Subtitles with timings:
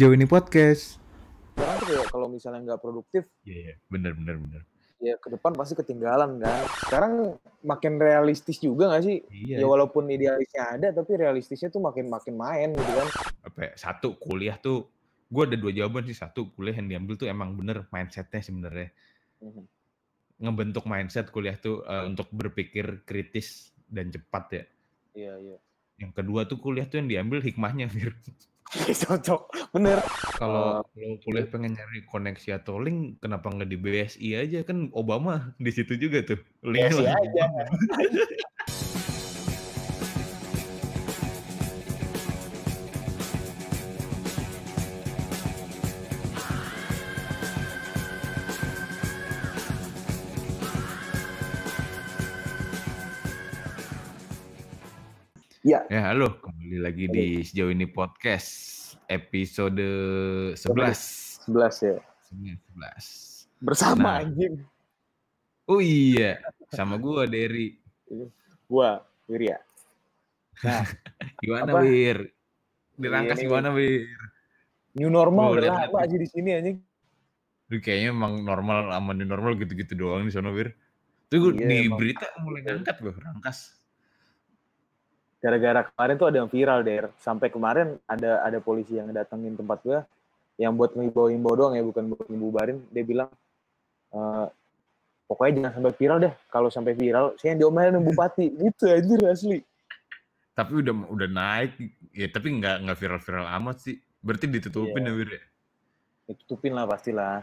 [0.00, 0.96] sejauh ini podcast.
[1.52, 3.74] Sekarang tuh kayak kalau misalnya nggak produktif, Iya, iya.
[3.92, 4.62] bener, bener, bener.
[4.96, 6.64] ya ke depan pasti ketinggalan kan.
[6.88, 7.12] Sekarang
[7.60, 9.20] makin realistis juga nggak sih?
[9.28, 9.60] Iya.
[9.60, 13.08] Ya walaupun idealisnya ada, tapi realistisnya tuh makin makin main gitu kan.
[13.44, 14.88] Apa ya, satu kuliah tuh,
[15.28, 16.16] gue ada dua jawaban sih.
[16.16, 18.88] Satu kuliah yang diambil tuh emang bener mindsetnya sebenarnya.
[19.44, 19.62] Mhm.
[20.48, 24.64] Ngebentuk mindset kuliah tuh eh, untuk berpikir kritis dan cepat ya.
[25.12, 25.56] Iya iya.
[26.00, 28.16] Yang kedua tuh kuliah tuh yang diambil hikmahnya, Fir.
[29.02, 29.98] Cocok, bener.
[30.38, 35.58] Kalau kalau kuliah pengen nyari koneksi atau link, kenapa nggak di BSI aja kan Obama
[35.58, 36.38] di situ juga tuh.
[36.62, 37.44] Linknya BSI aja.
[55.60, 55.80] Iya.
[55.92, 58.46] Ya, halo, kembali lagi di sejauh ini podcast
[59.10, 59.74] episode
[60.54, 61.50] 11.
[61.50, 61.50] 11
[61.82, 61.98] ya.
[62.30, 63.50] 11.
[63.58, 64.22] Bersama Nah.
[64.22, 64.54] anjing.
[65.66, 66.38] Oh iya,
[66.70, 67.74] sama gua Derry.
[68.70, 69.58] Gua, Wirya.
[70.62, 70.86] Nah,
[71.42, 71.82] Gimana, Apa?
[71.82, 72.30] Wir?
[72.94, 74.06] Dirangkas Iya gimana, Wir?
[74.94, 76.06] new normal Gua udah nih.
[76.06, 76.78] aja di sini anjing.
[77.66, 80.70] Duh, kayaknya emang normal sama new normal gitu-gitu doang di sono, Wir.
[81.34, 81.98] Tuh gua Iya, di emang.
[81.98, 83.79] berita mulai ngangkat gua, rangkas.
[85.40, 87.08] Gara-gara kemarin tuh ada yang viral der.
[87.16, 90.04] Sampai kemarin ada ada polisi yang datengin tempat gua
[90.60, 92.84] yang buat ngimbau-imbau doang ya, bukan buat ngebubarin.
[92.92, 93.32] Dia bilang
[94.12, 94.46] "Eh,
[95.24, 96.34] pokoknya jangan sampai viral deh.
[96.52, 98.52] Kalau sampai viral, saya yang diomelin bupati.
[98.60, 99.58] gitu anjir asli.
[100.52, 101.72] Tapi udah udah naik,
[102.12, 103.96] ya tapi nggak nggak viral-viral amat sih.
[104.20, 105.08] Berarti ditutupin Iya.
[105.08, 105.42] ya, Wir ya?
[106.28, 107.40] Ditutupin lah pastilah.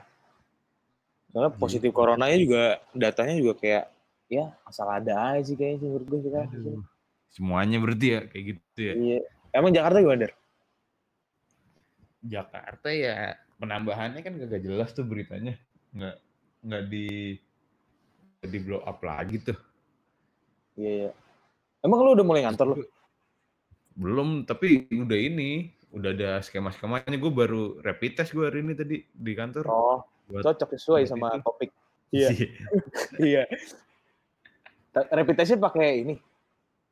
[1.34, 1.60] Soalnya Gitu.
[1.60, 3.86] positif coronanya juga datanya juga kayak
[4.30, 6.52] ya asal ada aja sih kayaknya sih menurut gue sekarang.
[6.54, 6.82] Aduh.
[7.30, 8.94] Semuanya berarti ya kayak gitu ya.
[8.94, 9.20] Iya.
[9.52, 10.34] Emang Jakarta gimana der?
[12.22, 15.56] Jakarta ya penambahannya kan gak jelas tuh beritanya
[15.96, 16.16] nggak
[16.62, 17.38] nggak di
[18.38, 19.58] nggak di blow up lagi tuh
[20.78, 21.12] Iya iya.
[21.82, 22.78] Emang lu udah mulai ngantor lu?
[23.98, 28.78] belum tapi udah ini udah ada skema skemanya gue baru rapid test gue hari ini
[28.78, 30.00] tadi di kantor Oh,
[30.30, 31.42] buat cocok sesuai buat sama itu.
[31.42, 31.70] topik.
[32.14, 32.30] Iya.
[33.30, 33.44] Iya.
[34.92, 36.16] Ta- Rapid testnya pakai ini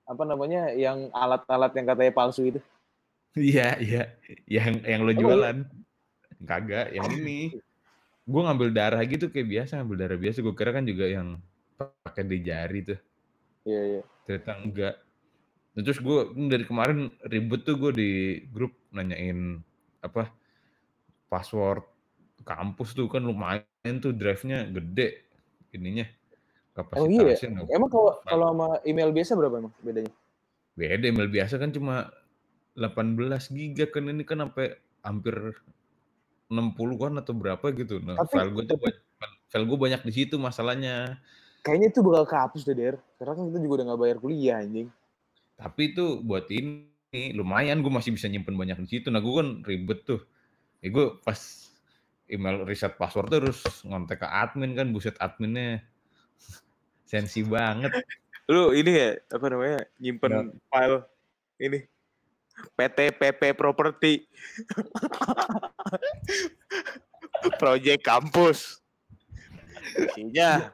[0.05, 2.59] apa namanya yang alat-alat yang katanya palsu itu.
[3.35, 4.03] iya iya.
[4.45, 5.57] Yang yang lo jualan.
[6.45, 7.57] kagak yang ini.
[8.25, 10.37] Gue ngambil darah gitu kayak biasa ngambil darah biasa.
[10.45, 11.41] Gue kira kan juga yang
[12.05, 12.99] pakai di jari tuh.
[13.65, 14.01] Iya iya.
[14.29, 14.95] ternyata enggak.
[15.75, 18.11] Nah, terus gue dari kemarin ribet tuh gue di
[18.53, 19.59] grup nanyain
[20.05, 20.29] apa
[21.27, 21.81] password
[22.45, 23.09] kampus tuh.
[23.09, 25.25] Kan lumayan tuh drive-nya gede
[25.75, 26.05] ininya
[26.75, 27.33] Oh iya.
[27.39, 30.11] nggak- Emang kalau kalau sama email biasa berapa emang bedanya?
[30.75, 32.11] beda email biasa kan cuma
[32.75, 35.55] 18 giga kan ini kan sampai hampir
[36.51, 38.77] 60 kan atau berapa gitu nah Tapi- file gue tuh
[39.47, 41.15] file gue banyak di situ masalahnya
[41.65, 42.95] Kayaknya itu bakal kehapus deh, Der.
[43.17, 44.85] Karena kan kita juga udah gak bayar kuliah, anjing.
[45.57, 49.09] Tapi itu buat ini lumayan gue masih bisa nyimpen banyak di situ.
[49.09, 50.21] Nah gue kan ribet tuh.
[50.85, 51.41] Ya gue pas
[52.29, 55.81] email reset password terus ngontek ke admin kan buset adminnya
[57.05, 57.93] sensi banget.
[58.45, 61.05] Lu ini ya, apa namanya, nyimpen file
[61.57, 61.79] ini.
[62.75, 64.25] PT PP Property.
[67.61, 68.79] Project kampus.
[69.95, 70.71] Isinya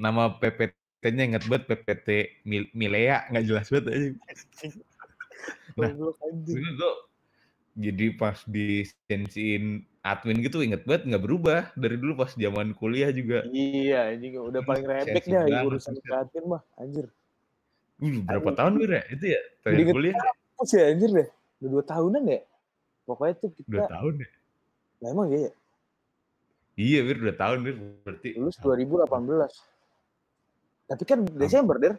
[0.00, 2.08] nama PPT-nya inget banget PPT
[2.46, 4.08] Mil- Milea nggak jelas banget aja.
[5.76, 5.94] Nah.
[7.78, 13.46] Jadi pas disensiin admin gitu inget banget nggak berubah dari dulu pas zaman kuliah juga.
[13.46, 17.06] Iya, anjing udah paling rebek Sensi dah banget, urusan kreatif mah, anjir.
[18.00, 18.58] Uh, berapa Aduh.
[18.58, 19.02] tahun Wir ya?
[19.12, 21.28] Itu ya terakhir Dikit kuliah Kampus ya anjir deh.
[21.60, 22.40] Udah dua tahunan ya.
[23.04, 24.28] Pokoknya tuh dua kita, tahun ya.
[25.00, 25.52] nah, emang iya ya,
[26.80, 27.76] Iya, Wir, udah tahun, Wir.
[27.76, 28.28] Berarti.
[28.40, 29.52] lulus 2018.
[30.88, 31.94] Tapi kan Desember, Der.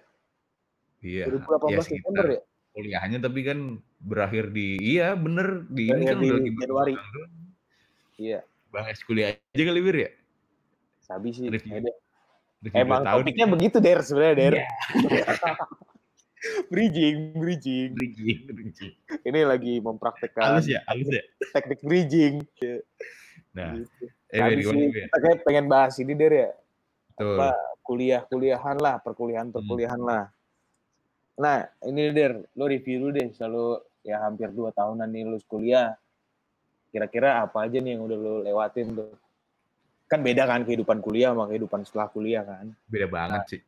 [1.06, 1.30] Iya.
[1.30, 2.42] 2018 ya, Desember ya.
[2.72, 3.60] kuliahnya tapi kan
[4.02, 6.94] berakhir di iya bener di ini kan di udah lagi Januari.
[6.98, 7.32] doang.
[8.18, 8.40] Iya,
[8.70, 10.12] bahas kuliah aja kali Wir ya
[11.02, 11.46] sabi sih.
[11.52, 11.76] Review.
[11.76, 11.96] Ya deh.
[12.62, 14.54] Review Emang tahun topiknya begitu, Der, sebenarnya, Der.
[14.54, 14.66] Iya.
[16.74, 17.90] bridging, bridging.
[17.94, 18.94] Bridging, bridging.
[19.26, 22.34] Ini lagi mempraktekkan halus ya halus ya teknik bridging.
[23.52, 24.08] nah Gitu.
[24.32, 25.06] eh Wir?
[25.12, 26.50] kita kayak pengen bahas ini, Der ya.
[27.12, 27.36] Betul.
[27.38, 27.50] apa
[27.84, 30.32] kuliah-kuliahan lah, perkuliahan-perkuliahan lah.
[31.42, 35.98] Nah, ini Der, lo review dulu deh, selalu ya hampir dua tahunan nih lulus kuliah.
[36.92, 39.16] Kira-kira apa aja nih yang udah lo lewatin tuh?
[40.12, 42.76] Kan beda kan kehidupan kuliah sama kehidupan setelah kuliah kan.
[42.92, 43.62] beda banget sih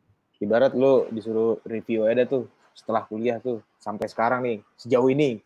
[0.44, 5.40] Ibarat lo disuruh review aja tuh setelah kuliah tuh sampai sekarang nih, sejauh ini.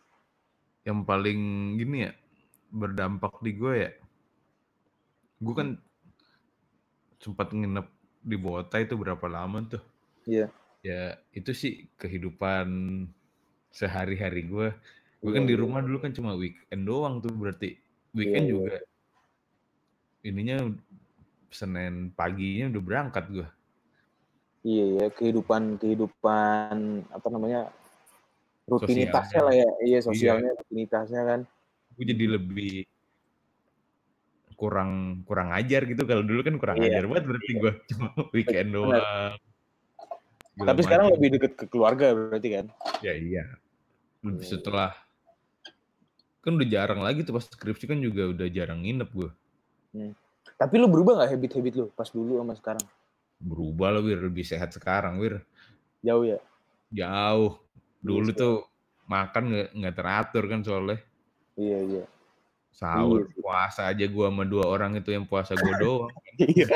[0.82, 2.12] yang paling gini ya
[2.72, 3.92] berdampak di gue ya,
[5.36, 5.76] gue kan
[7.20, 7.86] sempat nginep
[8.24, 9.84] di Bota itu berapa lama tuh.
[10.24, 10.48] Iya.
[10.80, 12.66] Ya itu sih kehidupan
[13.70, 14.68] sehari-hari gue.
[15.18, 15.60] Gue Iya kan di iya.
[15.60, 17.74] rumah dulu kan cuma weekend doang tuh berarti.
[17.74, 18.52] Iya Weekend iya.
[18.54, 18.76] juga
[20.22, 20.58] ininya
[21.48, 23.48] Senin paginya udah berangkat gue.
[24.66, 26.76] Iya ya, kehidupan kehidupan
[27.08, 27.72] apa namanya,
[28.68, 29.46] rutinitasnya Sosialnya.
[29.46, 29.68] lah ya.
[29.80, 30.00] Iya, Iya.
[30.04, 31.40] sosialnya, rutinitasnya kan.
[31.96, 32.74] Gue jadi lebih
[34.58, 36.02] kurang kurang ajar gitu.
[36.04, 36.98] Kalau dulu kan kurang Iya.
[36.98, 37.72] ajar banget berarti gue.
[37.94, 39.38] Cuma weekend doang.
[40.58, 42.66] Segala Tapi sekarang lebih deket ke keluarga berarti kan?
[42.98, 43.44] Ya iya.
[44.26, 44.58] Lebih Iya.
[44.58, 44.90] setelah
[46.42, 49.30] kan udah jarang lagi tuh pas skripsi kan juga udah jarang nginep gue.
[49.94, 50.12] Hmm.
[50.58, 52.84] Tapi lu berubah nggak habit-habit lu pas dulu sama sekarang?
[53.38, 55.38] Berubah lah Wir, lebih sehat sekarang Wir.
[56.02, 56.42] Jauh ya?
[56.90, 57.54] Jauh.
[57.54, 58.38] Iya Dulu sih.
[58.38, 58.54] tuh
[59.06, 60.98] makan nggak nggak teratur kan soalnya.
[61.54, 62.02] Iya iya.
[62.02, 62.06] Iya
[62.74, 63.42] Sahur, sih.
[63.42, 66.10] puasa aja gue sama dua orang itu yang puasa gue doang.
[66.38, 66.66] Iya.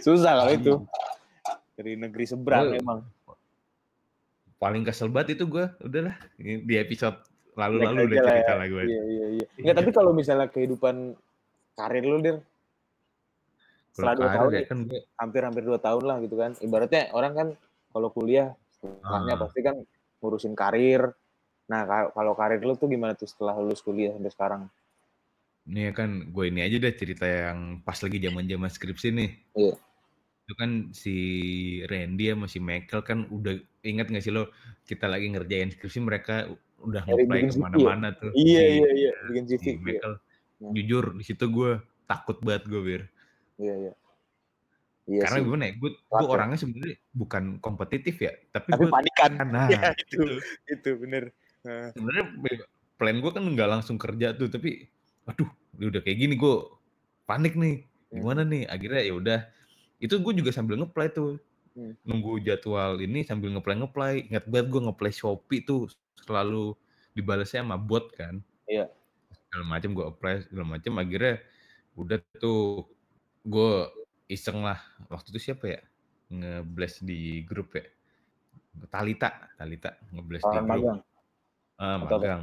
[0.00, 0.72] Susah kalau itu.
[0.76, 1.54] Iya.
[1.74, 3.00] Dari negeri seberang emang.
[4.64, 5.68] Paling kesel banget itu gue.
[5.84, 7.20] Udahlah di episode
[7.52, 8.56] lalu-lalu udah cerita ya.
[8.56, 8.82] lah gue.
[8.88, 9.46] Iya iya iya.
[9.60, 11.12] Enggak, tapi kalau misalnya kehidupan
[11.76, 12.40] karir lu, Dir,
[13.94, 16.50] Kalau setelah 2 karir tahun ya nih, kan gue hampir-hampir 2 tahun lah gitu kan.
[16.58, 17.48] Ibaratnya orang kan
[17.92, 19.40] kalau kuliah setelahnya Ah.
[19.44, 19.76] pasti kan
[20.18, 21.12] ngurusin karir.
[21.64, 24.62] Nah, ka- kalau karir lu tuh gimana tuh setelah lulus kuliah sampai sekarang?
[25.64, 29.30] Ini ya kan gue ini aja deh cerita yang pas lagi zaman-zaman skripsi nih.
[29.54, 29.74] Iya.
[30.44, 31.16] Itu kan si
[31.88, 34.52] Randy sama si Michael kan udah ingat gak sih lo
[34.84, 37.48] kita lagi ngerjain skripsi mereka udah ngeplay CV ya?
[37.48, 39.56] ke mana-mana tuh Iya si iya iya, bikin CV.
[39.56, 39.80] si Iya.
[39.80, 40.14] Michael.
[40.54, 40.72] Hmm.
[40.76, 41.70] Jujur di situ gue
[42.04, 43.02] takut banget gue Bir.
[43.56, 43.92] Iya iya.
[45.04, 45.44] Iya Karena sih.
[45.44, 46.20] gimana ya, gue ya.
[46.26, 49.30] orangnya sebenarnya bukan kompetitif ya, tapi Tapi gue panikan.
[49.48, 50.16] nah Iya itu.
[50.20, 50.24] itu
[50.66, 51.32] Itu bener.
[51.64, 51.88] Heeh.
[51.92, 52.24] sebenarnya
[52.94, 54.92] plan gue kan nggak langsung kerja tuh, tapi
[55.24, 56.54] aduh udah kayak gini gue
[57.24, 58.20] panik nih Hmm.
[58.22, 59.38] gimana nih akhirnya ya udah
[60.04, 61.40] itu gue juga sambil ngeplay tuh.
[61.74, 61.90] Hmm.
[62.06, 64.14] nunggu jadwal ini sambil ngeplay ngeplay.
[64.30, 65.90] Ingat banget gue ngeplay Shopee tuh
[66.22, 66.78] selalu
[67.16, 68.38] dibalasnya sama bot kan.
[68.70, 68.86] Iya.
[69.50, 71.38] segala macam gue apply segala macam akhirnya
[71.98, 72.86] udah tuh
[73.42, 73.72] gue
[74.30, 74.78] iseng lah.
[75.10, 75.80] Waktu itu siapa ya?
[76.30, 77.82] Ngeblast di grup ya?
[78.90, 79.98] Talita Talita.
[80.14, 80.74] Ngeblast di Tawaran grup.
[80.78, 80.98] magang.
[81.74, 82.42] ah magang.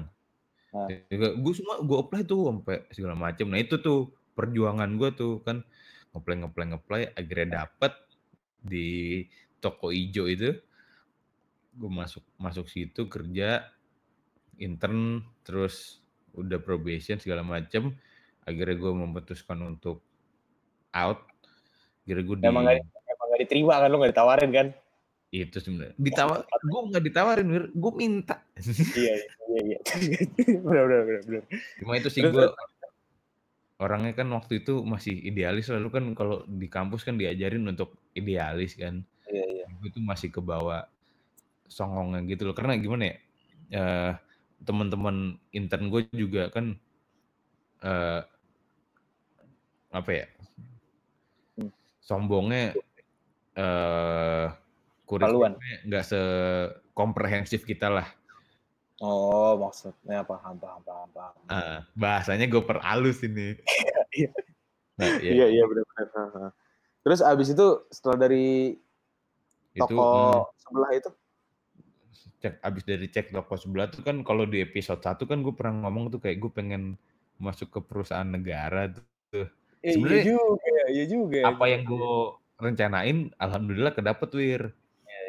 [0.71, 0.87] Nah.
[1.35, 4.07] gue semua gue apply tuh sampai segala macam nah itu tuh
[4.39, 5.67] perjuangan gue tuh kan
[6.11, 7.93] ngeplay ngeplay ngeplay akhirnya dapet
[8.61, 9.23] di
[9.63, 10.53] toko ijo itu
[11.71, 13.63] gue masuk masuk situ kerja
[14.59, 16.03] intern terus
[16.35, 17.95] udah probation segala macam
[18.43, 20.03] akhirnya gue memutuskan untuk
[20.91, 21.23] out
[22.03, 24.67] akhirnya gue di Emang gak, emang gak diterima kan lu gak ditawarin kan?
[25.31, 28.43] itu sebenarnya ditawar gue nggak ditawarin gue minta
[28.99, 29.15] iya
[29.47, 29.79] iya iya.
[30.67, 31.43] bener bener bener bener.
[31.79, 32.47] cuma itu sih gue.
[33.81, 38.77] Orangnya kan waktu itu masih idealis lalu kan kalau di kampus kan diajarin untuk idealis
[38.77, 39.65] kan Iya iya.
[39.81, 40.85] gue tuh masih kebawa
[41.65, 43.15] songongnya gitu loh karena gimana ya
[43.73, 44.11] eh,
[44.61, 46.77] teman-teman intern gue juga kan
[47.81, 48.21] eh,
[49.91, 50.25] apa ya
[51.51, 51.67] Hmm.
[51.99, 52.71] sombongnya
[53.51, 54.55] eh Haluan.
[55.03, 58.07] kurikulumnya nggak sekomprehensif kita lah
[59.01, 61.43] Oh maksudnya paham paham paham paham.
[61.49, 63.57] Ah, bahasanya gue perhalus ini
[64.17, 64.29] Iya.
[64.99, 66.07] nah, ya, Iya iya benar benar.
[66.13, 66.49] Heeh.
[67.01, 68.77] Terus abis itu setelah dari
[69.73, 71.09] itu toko hmm, sebelah itu,
[72.43, 75.87] cek abis dari cek toko sebelah tuh kan kalau di episode 1 kan gue pernah
[75.87, 76.99] ngomong tuh kayak gue pengen
[77.41, 79.01] masuk ke perusahaan negara tuh.
[79.33, 79.47] eh,
[79.81, 81.39] iya Sebenarnya juga, iya juga.
[81.49, 82.13] apa yang gue
[82.61, 84.61] rencanain alhamdulillah kedapet Wir.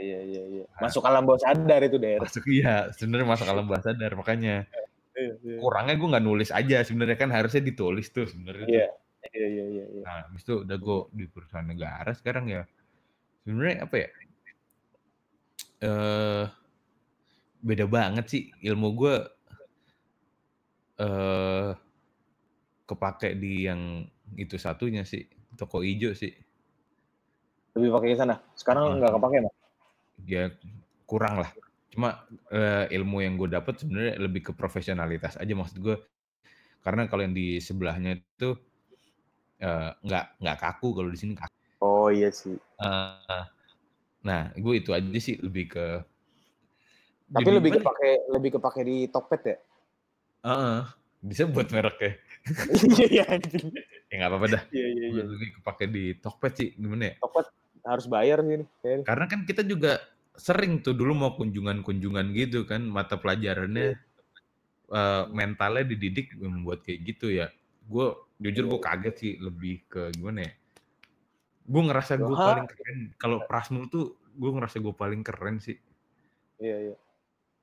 [0.03, 0.65] Iya iya iya.
[0.67, 0.91] Nah.
[0.91, 2.19] Masuk alam bawah sadar itu der.
[2.19, 4.67] Masuk iya, sebenarnya masuk alam bahasa sadar makanya
[5.13, 5.57] Iya iya.
[5.61, 8.67] kurangnya gue nggak nulis aja sebenarnya kan harusnya ditulis tuh sebenarnya.
[8.67, 8.87] Iya
[9.31, 9.85] iya iya iya.
[9.93, 10.03] iya.
[10.03, 12.63] Nah, habis itu udah gue di perusahaan negara sekarang ya.
[13.45, 14.09] Sebenarnya apa ya?
[15.83, 16.45] Eh
[17.63, 19.15] beda banget sih ilmu gue
[20.99, 21.71] eh
[22.83, 24.03] kepake di yang
[24.35, 25.23] itu satunya sih
[25.55, 26.33] toko ijo sih.
[27.77, 28.37] Lebih pakai ke sana.
[28.57, 28.95] Sekarang Ah.
[28.97, 29.55] nggak kepake mah.
[30.27, 30.53] Ya
[31.07, 31.51] kurang lah.
[31.93, 35.97] Cuma eh, ilmu yang gue dapet sebenarnya lebih ke profesionalitas aja maksud gue.
[36.83, 38.57] Karena kalau yang di sebelahnya itu
[39.61, 41.55] eh, nggak nggak kaku kalau di sini kaku.
[41.83, 42.57] Oh iya sih.
[42.59, 43.45] Eh,
[44.23, 45.87] nah, gue itu aja sih lebih ke
[47.33, 47.85] Tapi jadi lebih gimana ya?
[47.87, 49.57] kepake lebih kepake di Tokped ya.
[50.43, 50.81] Heeh,
[51.23, 52.13] disebut mereknya.
[52.99, 53.71] Iya iya anjing.
[54.11, 54.63] Ya nggak apa-apa dah.
[54.75, 55.23] Iya iya iya.
[55.25, 57.15] Lebih kepake di Tokped sih gimana ya?
[57.23, 57.47] Tokped
[57.83, 58.67] harus bayar sih ini.
[59.03, 59.99] Karena kan kita juga
[60.33, 63.99] sering tuh dulu mau kunjungan-kunjungan gitu kan mata pelajarannya
[64.89, 67.51] uh, mentalnya dididik membuat kayak gitu ya.
[67.85, 68.87] Gue jujur gue Iya.
[68.87, 70.53] kaget sih lebih ke gimana ya?
[71.63, 72.99] Gue ngerasa gue paling keren.
[73.19, 75.77] Kalau Prasmul tuh gue ngerasa gue paling keren sih.
[76.59, 76.97] Iya, iya.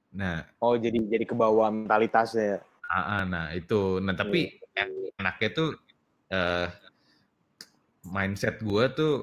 [0.09, 2.59] Nah, Oh, jadi jadi kebawa mentalitasnya.
[2.89, 4.01] ah, ah, nah itu.
[4.01, 4.85] Nah tapi Iya.
[5.17, 5.69] enaknya tuh
[6.29, 6.67] eh
[8.05, 9.13] mindset gue tuh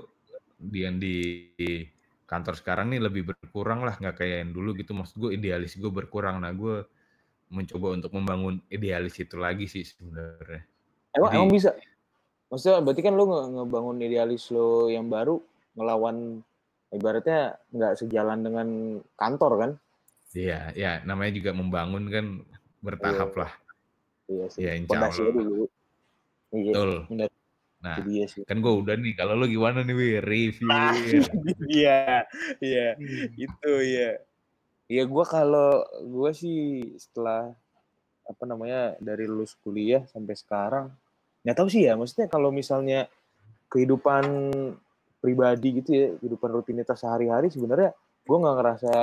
[0.59, 1.47] yang di
[2.25, 5.89] kantor sekarang nih lebih berkurang lah nggak kayak yang dulu gitu maksud gue idealis gue
[5.89, 6.83] berkurang nah gue
[7.47, 10.67] mencoba untuk membangun idealis itu lagi sih sebenarnya
[11.15, 11.71] Emang Jadi- emang bisa?
[12.47, 15.41] Maksudnya berarti kan lu nge- ngebangun idealis lo yang baru
[15.75, 16.45] ngelawan
[16.89, 18.69] ibaratnya nggak sejalan dengan
[19.15, 19.71] kantor kan?
[20.31, 22.27] iya ya namanya juga membangun kan
[22.81, 23.41] bertahap Iya.
[23.41, 23.53] lah
[24.27, 24.61] Iya sih.
[24.61, 25.15] Ya, insya Allah.
[25.33, 25.65] dulu.
[26.53, 26.73] Iya.
[26.75, 26.91] betul.
[27.87, 28.43] Nah dia sih.
[28.43, 30.23] kan gue udah nih kalau lu gimana nih Wir?
[30.26, 30.90] review Ah.
[31.71, 32.26] Iya,
[32.59, 32.99] iya.
[33.38, 34.19] itu ya
[34.90, 37.55] ya gue kalau gue sih setelah
[38.26, 40.87] apa namanya dari lulus kuliah sampai sekarang
[41.47, 43.07] nggak tahu sih ya maksudnya kalau misalnya
[43.71, 44.50] kehidupan
[45.23, 47.95] pribadi gitu ya kehidupan rutinitas sehari-hari sebenarnya
[48.26, 48.95] gue nggak ngerasa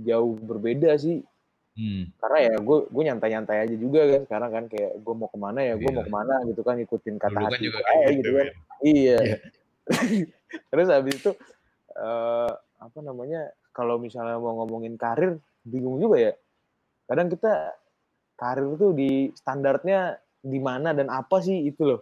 [0.00, 1.24] jauh berbeda sih
[1.70, 5.38] Hmm, karena ya gue gue nyantai-nyantai aja juga kan sekarang kan kayak gue mau ke
[5.38, 5.94] mana ya gue Iya.
[5.96, 8.18] mau ke mana gitu kan ikutin kata dulu kan hati juga gue kayak aja gitu,
[8.18, 8.48] gitu kan Wir.
[8.82, 9.16] Iya.
[9.18, 9.36] Iya.
[10.70, 11.30] Terus habis itu
[11.94, 13.40] eh apa namanya?
[13.70, 16.32] Kalau misalnya mau ngomongin karir, bingung juga ya.
[17.06, 17.78] Kadang kita
[18.34, 22.00] karir tuh di standarnya di mana dan apa sih itu loh.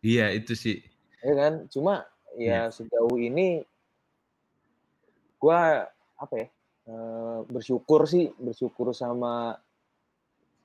[0.00, 0.80] iya itu sih
[1.20, 1.52] Ya kan?
[1.66, 2.70] Cuma Iya.
[2.70, 3.66] ya sejauh ini
[5.36, 6.48] gua apa ya?
[6.88, 9.58] Eh, bersyukur sih, bersyukur sama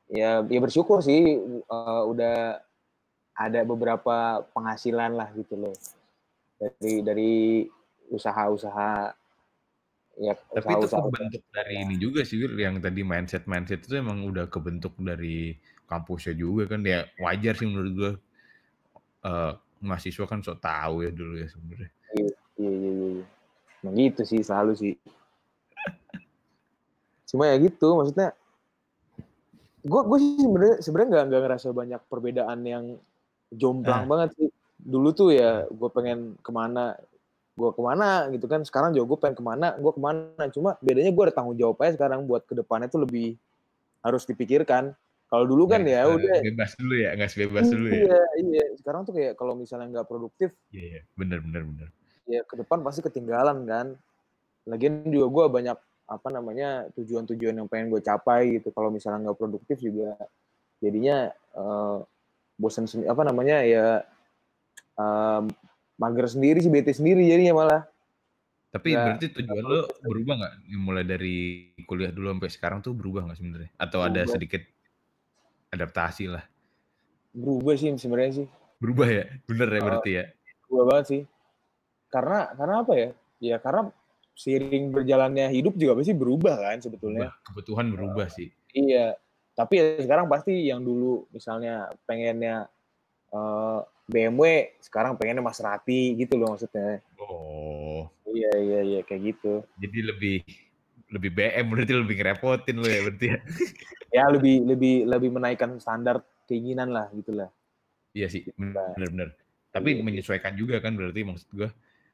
[0.06, 2.62] ya ya bersyukur sih eh, udah
[3.36, 5.76] ada beberapa penghasilan lah gitu loh
[6.56, 7.34] dari dari
[8.14, 9.12] usaha-usaha
[10.16, 14.24] ya Tapi itu usaha-usaha kebentuk dari ini juga sih, Wir, yang tadi mindset-mindset itu emang
[14.24, 15.60] udah kebentuk dari
[15.92, 16.88] kampusnya juga kan.
[16.88, 18.12] Ya wajar sih menurut gue.
[19.26, 19.54] Eh,
[19.84, 21.90] mahasiswa kan sok tahu ya dulu ya sebenarnya.
[22.16, 23.26] iya iya iya iya.
[23.84, 24.94] Emang gitu sih selalu sih
[27.36, 28.32] cuma ya gitu maksudnya
[29.82, 32.84] gue gue sih sebenarnya sebenarnya nggak nggak ngerasa banyak perbedaan yang
[33.52, 34.10] jomplang Ah.
[34.10, 34.48] banget sih
[34.80, 36.96] dulu tuh ya gue pengen ke mana
[37.56, 40.76] gue ke mana gitu kan sekarang juga gue pengen ke mana gue ke mana cuma
[40.80, 43.38] bedanya gue ada tanggung jawab aja sekarang buat ke depannya tuh lebih
[44.02, 44.92] harus dipikirkan
[45.26, 47.98] kalau dulu kan ya eh, udah bebas dulu ya, nggak sebebas dulu ya.
[47.98, 51.02] iya iya sekarang tuh kayak kalau misalnya nggak produktif Iya, iya.
[51.18, 51.88] bener bener bener.
[52.26, 53.88] ya ke depan pasti ketinggalan kan.
[54.66, 58.70] Lagian juga gue banyak apa namanya tujuan-tujuan yang pengen gue capai gitu.
[58.70, 60.14] Kalau misalnya nggak produktif juga
[60.78, 61.98] jadinya eh,
[62.56, 64.06] bosan sendiri apa namanya ya
[64.96, 65.42] eh,
[65.98, 67.82] mager sendiri sih bete sendiri jadinya malah.
[68.70, 70.54] Tapi Nggak- berarti tujuan lo berubah nggak?
[70.76, 71.38] Mulai dari
[71.88, 73.72] kuliah dulu sampai sekarang tuh berubah nggak sebenarnya?
[73.80, 74.34] Atau ada Berubah.
[74.36, 74.62] sedikit
[75.72, 76.44] adaptasi lah?
[77.32, 78.48] Berubah sih sebenarnya sih.
[78.84, 79.24] Berubah ya?
[79.48, 79.86] Bener ya Oh.
[79.88, 80.24] berarti ya?
[80.68, 81.22] Berubah banget sih.
[82.12, 83.10] Karena karena apa ya?
[83.40, 83.82] Ya karena
[84.36, 87.32] seiring berjalannya hidup juga pasti berubah kan sebetulnya.
[87.32, 87.46] Berubah.
[87.48, 88.52] Kebutuhan berubah sih.
[88.76, 89.16] Iya,
[89.56, 92.68] tapi ya sekarang pasti yang dulu misalnya pengennya
[93.32, 97.00] eh, BMW, sekarang pengennya Maserati gitu loh maksudnya.
[97.18, 99.64] Oh, Iya iya iya kayak gitu.
[99.80, 100.44] jadi lebih
[101.08, 103.40] lebih BM berarti lebih ngerepotin lo ya berarti ya?
[104.16, 107.52] Ya lebih lebih lebih menaikkan standar keinginan lah gitulah.
[108.16, 108.96] Iya sih, Nah.
[108.96, 109.36] bener-bener.
[109.72, 110.04] Tapi Iya.
[110.08, 111.68] menyesuaikan juga kan berarti maksud gue.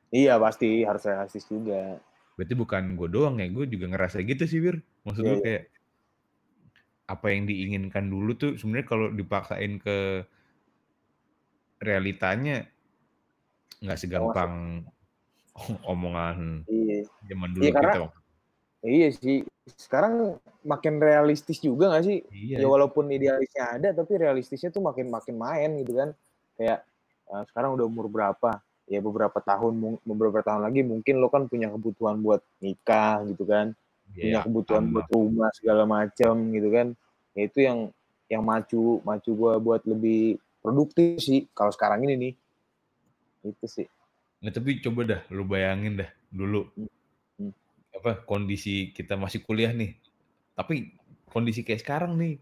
[0.10, 2.02] Iya pasti harus realistis juga.
[2.36, 4.80] Berarti bukan gue doang ya, gue juga ngerasa gitu sih Wir.
[5.04, 5.44] Maksud Iya, gue iya.
[5.46, 5.64] kayak
[7.12, 10.24] apa yang diinginkan dulu tuh sebenarnya kalau dipaksain ke
[11.82, 12.64] realitanya
[13.82, 14.86] nggak segampang
[15.92, 17.04] omongan Iya.
[17.28, 18.20] zaman dulu Iya, karena- kita.
[18.82, 19.38] Iya sih.
[19.78, 22.26] Sekarang makin realistis juga gak sih?
[22.34, 26.10] Iya, Ya walaupun idealisnya ada, tapi realistisnya tuh makin makin main gitu kan.
[26.58, 26.82] Kayak
[27.30, 28.58] eh, sekarang udah umur berapa?
[28.90, 33.72] Ya beberapa tahun, beberapa tahun lagi mungkin lo kan punya kebutuhan buat nikah gitu kan.
[34.12, 34.94] punya Iya, kebutuhan sama.
[35.00, 36.88] buat rumah segala macam gitu kan.
[37.32, 37.80] Ya itu yang
[38.28, 42.34] yang macu macu gua buat lebih produktif sih kalau sekarang ini nih.
[43.48, 43.88] Itu sih.
[44.42, 46.68] Nah, tapi coba dah lu bayangin dah dulu
[47.40, 47.54] Hmm.
[47.96, 49.96] apa kondisi kita masih kuliah nih.
[50.58, 50.92] Tapi
[51.32, 52.36] kondisi kayak sekarang nih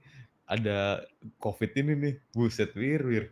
[0.50, 1.06] ada
[1.38, 3.26] COVID ini nih, buset wir wir.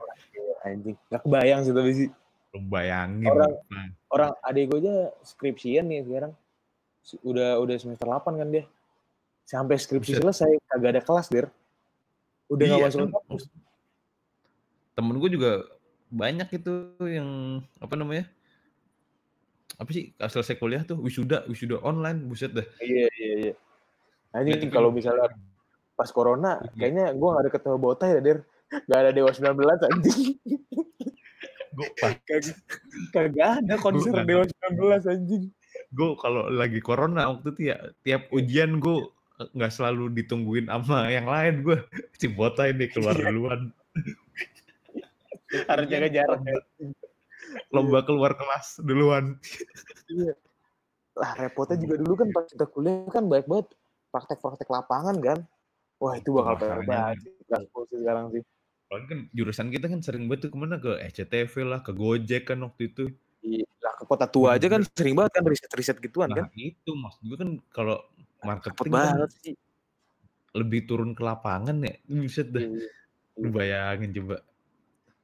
[0.62, 0.94] Anjing.
[1.10, 2.10] Gak kebayang sih tapi sih.
[2.58, 3.28] Lu bayangin.
[3.28, 6.34] Orang- Nah, Orang adik gue aja skripsian nih sekarang.
[7.22, 8.66] Udah udah semester 8 kan dia.
[9.44, 10.22] Sampai skripsi Buset.
[10.22, 11.48] selesai kagak ada kelas, Dir.
[12.48, 13.12] Udah gak Iya masuk kan?
[13.14, 13.44] kampus.
[14.90, 15.52] temen gue juga
[16.10, 16.74] banyak itu
[17.04, 17.30] yang
[17.78, 18.26] apa namanya
[19.76, 23.54] apa sih selesai kuliah tuh wisuda wisuda online buset dah Iya, iya, iya.
[24.34, 25.30] Anjing Berarti kalau misalnya
[25.94, 26.72] pas corona Iya.
[26.74, 28.38] kayaknya gue gak ada ketemu Botai ya Der
[28.84, 29.54] gak ada Dewa 19
[29.86, 30.34] anjing
[31.78, 32.18] Gue pas
[33.14, 35.44] kagak ada konser Gua Dewa 19 anjing
[35.94, 39.08] gue kalau lagi corona waktu itu ya tiap ujian gue
[39.54, 41.78] nggak selalu ditungguin sama yang lain gue
[42.18, 43.30] si Botai nih keluar Iya.
[43.30, 43.62] duluan
[45.70, 46.60] harus jaga jarak ya.
[47.72, 49.38] lomba keluar kelas duluan
[50.10, 50.34] Iya.
[51.18, 53.68] Lah repotnya juga dulu kan pas kita kuliah kan banyak banget
[54.14, 55.40] praktek-praktek lapangan kan.
[55.98, 57.26] Wah itu bakal PR banget
[57.90, 58.44] sekarang sih.
[58.88, 62.48] Soalnya kan jurusan kita kan sering banget tuh ke mana ke SCTV lah ke Gojek
[62.48, 63.06] kan waktu itu
[63.38, 66.48] Iya, Lah ke kota tua aja kan sering banget kan riset-riset gituan kan.
[66.48, 68.02] nah itu maksud gue kan kalau
[68.42, 69.54] marketing kan banget sih.
[70.52, 72.90] lebih turun ke lapangan ya buset dah Iya, iya.
[73.38, 74.42] lu bayangin coba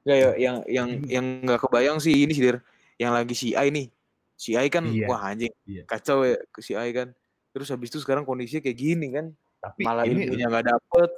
[0.03, 2.51] Nggak, ya, yang yang yang nggak kebayang sih ini sih.
[2.99, 3.87] Yang lagi CI nih.
[4.35, 5.07] CI kan Iya.
[5.07, 5.87] wah anjing Iya.
[5.87, 7.07] kacau ya ke CI kan.
[7.55, 9.31] Terus habis itu sekarang kondisinya kayak gini kan.
[9.57, 11.09] tapi Malah ini ilmunya nggak dapet.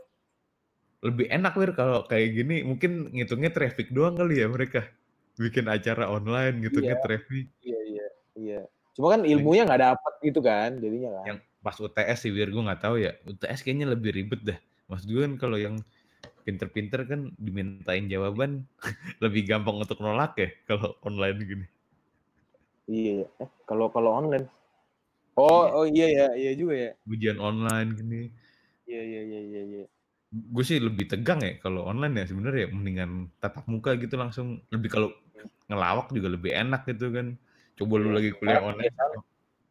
[1.05, 4.89] Lebih enak wir kalau kayak gini mungkin ngitungnya traffic doang kali ya mereka
[5.37, 8.59] bikin acara online ngitungnya traffic Iya iya iya.
[8.97, 11.25] Cuma kan ilmunya nggak dapet gitu kan jadinya kan.
[11.29, 14.59] yang pas UTS sih wir gue nggak tahu ya UTS kayaknya lebih ribet dah
[14.89, 15.75] maksud gue kan kalau yang
[16.45, 18.65] pinter-pinter kan dimintain jawaban
[19.23, 21.67] lebih gampang untuk nolak ya kalau online gini
[22.85, 23.27] Iya, iya.
[23.41, 24.45] Eh, kalau kalau online.
[25.33, 26.91] Oh, oh iya ya, iya juga ya.
[27.09, 28.21] ujian online gini
[28.85, 29.85] Iya, iya, iya, iya, iya.
[30.35, 34.59] Gue sih lebih tegang ya kalau online ya sebenarnya ya mendingan tatap muka gitu langsung
[34.67, 35.09] lebih kalau
[35.71, 37.39] ngelawak juga lebih enak gitu kan
[37.79, 38.15] coba lu Iya.
[38.19, 38.95] lagi kuliah online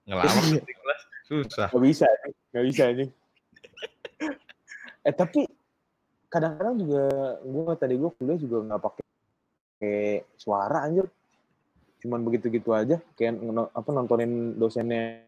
[0.09, 0.33] ngelawak
[0.69, 2.33] di kelas susah Gak bisa, nih.
[2.53, 3.09] gak bisa nih.
[5.09, 5.41] eh tapi
[6.33, 7.05] kadang-kadang juga
[7.45, 9.05] gue tadi gue kuliah juga nggak pakai
[9.81, 11.07] kayak suara anjir.
[12.05, 13.41] Cuman begitu-gitu aja, kayak
[13.73, 15.25] apa nontonin dosennya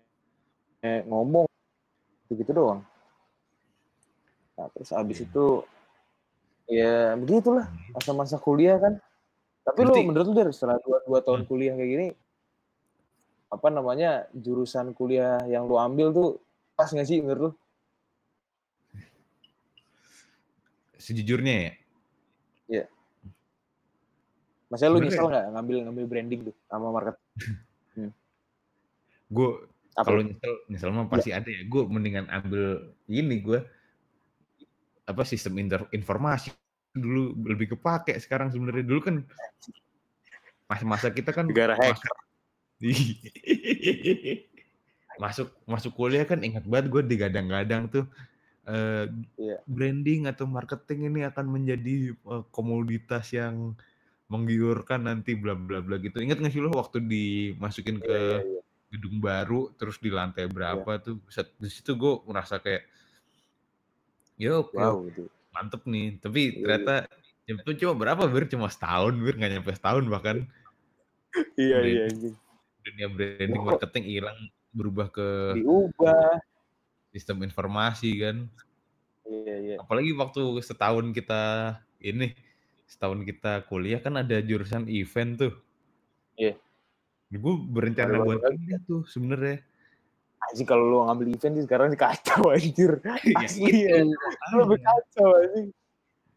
[0.84, 1.48] eh, ngomong
[2.28, 2.84] gitu doang.
[4.56, 5.26] Nah, terus abis Iya.
[5.28, 5.46] itu
[6.66, 8.96] ya begitulah masa-masa kuliah kan.
[9.62, 11.48] Tapi lu Berarti- menurut lu dari setelah dua, dua tahun Hmm.
[11.48, 12.08] kuliah kayak gini,
[13.46, 16.28] apa namanya jurusan kuliah yang lu ambil tuh
[16.72, 17.52] pas nggak sih menurut lu?
[20.96, 21.70] sejujurnya
[22.66, 22.82] ya
[24.66, 27.14] Maksudnya lu Sebenarnya- nyesel nggak ngambil ngambil branding tuh sama market?
[29.30, 29.48] gue
[29.94, 30.02] Apa?
[30.02, 33.62] kalau nyesel nyesel mah pasti ada ya gue mendingan ambil ini gue
[35.06, 36.50] apa sistem inter- informasi
[36.90, 39.16] dulu lebih kepake sekarang sebenarnya dulu kan
[40.66, 42.10] masa-masa kita kan Negara hacker.
[45.22, 48.04] masuk, masuk kuliah kan ingat banget gue digadang-gadang tuh
[48.68, 49.62] eh, Iya.
[49.64, 53.72] branding atau marketing ini akan menjadi eh, komoditas yang
[54.26, 58.38] menggiurkan nanti bla bla bla gitu ingat nggak sih lo waktu dimasukin ke Iya, iya,
[58.42, 58.60] iya.
[58.90, 62.84] gedung baru terus di lantai berapa tuh set di situ gue merasa kayak
[64.38, 65.22] oke Wow gitu.
[65.50, 66.94] mantep nih tapi Iya, ternyata
[67.46, 70.36] itu cuma berapa bir cuma setahun bir nggak nyampe setahun bahkan
[71.56, 72.34] Iya Brand- iya anjing.
[72.82, 74.38] dunia branding Kok- marketing hilang
[74.70, 76.36] berubah ke Diubah.
[77.10, 78.36] sistem informasi kan
[79.24, 79.76] Iya iya.
[79.78, 81.42] apalagi waktu setahun kita
[81.98, 82.36] ini
[82.86, 85.54] setahun kita kuliah kan ada jurusan event tuh
[86.36, 86.54] Iya.
[87.28, 89.64] gue berencana Baru-baru buat ini tuh sebenarnya
[90.46, 92.92] Anjing kalau lu ngambil event sih sekarang sih kacau anjir.
[93.02, 94.02] Ya Asli itu, ya.
[94.52, 95.68] Lu lebih kacau anjing.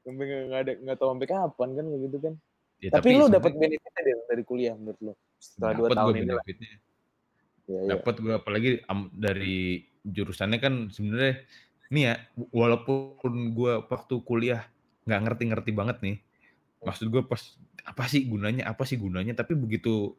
[0.01, 2.33] Sampai nggak ada nggak tahu sampai kapan kan gitu kan.
[2.79, 6.31] Ya, tapi, lu sebenarnya dapat benefitnya dari, dari kuliah menurut lu setelah dua tahun ini
[6.31, 6.43] lah.
[6.43, 6.71] benefitnya
[7.69, 7.89] Iya iya.
[7.95, 8.69] dapat gue apalagi
[9.13, 11.45] dari jurusannya kan sebenarnya
[11.93, 12.13] nih ya
[12.49, 14.65] walaupun gue waktu kuliah
[15.05, 16.17] nggak ngerti-ngerti banget nih
[16.81, 17.37] maksud gue pas
[17.85, 20.17] apa sih gunanya apa sih gunanya tapi begitu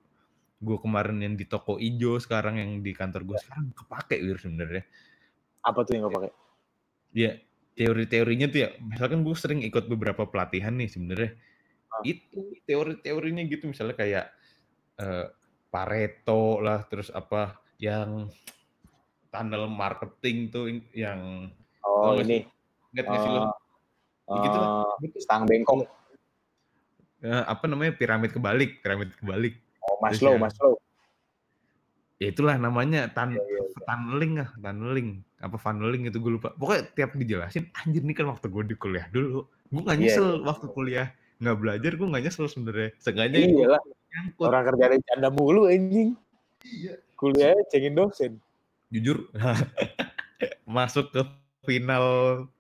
[0.60, 4.84] gue kemarin yang di toko ijo sekarang yang di kantor gue sekarang kepake wir sebenarnya
[5.60, 6.30] Apa tuh yang pakai?
[7.10, 7.32] ya
[7.74, 11.32] teori-teorinya tuh ya misalkan gue sering ikut beberapa pelatihan nih sebenarnya
[11.90, 12.06] Ah.
[12.06, 14.30] itu teori-teorinya gitu misalnya kayak
[14.94, 15.26] eh,
[15.70, 18.30] Pareto lah terus apa yang
[19.26, 21.50] tunnel marketing tuh yang
[21.82, 22.46] Oh ini.
[22.94, 23.50] nggak sih lo
[24.30, 25.90] Oh, gitu lah oh, stang bengkok.
[27.18, 29.58] Eh, apa namanya piramid kebalik piramid kebalik
[30.00, 30.40] Maslow ya.
[30.40, 30.74] Maslow.
[32.20, 35.08] ya itulah namanya tan Iya, iya, tunneling ah tunneling
[35.40, 39.08] apa funneling itu gue lupa pokoknya tiap dijelasin anjir nih kan waktu gue di kuliah
[39.08, 41.08] dulu gue nggak Iya, nyesel waktu kuliah
[41.40, 43.78] nggak belajar gue nggak nyesel sebenarnya sengaja Iya gue
[44.12, 46.12] nyangkut Orang kerjaan canda mulu anjing.
[46.60, 46.92] Iya.
[47.16, 48.32] Kuliah cengin dosen.
[48.90, 49.30] jujur
[50.66, 51.22] masuk ke
[51.62, 52.04] final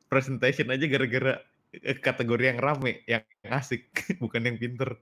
[0.06, 1.42] presentation aja gara-gara
[1.74, 3.90] eh, kategori yang rame yang asik
[4.22, 4.94] bukan yang pinter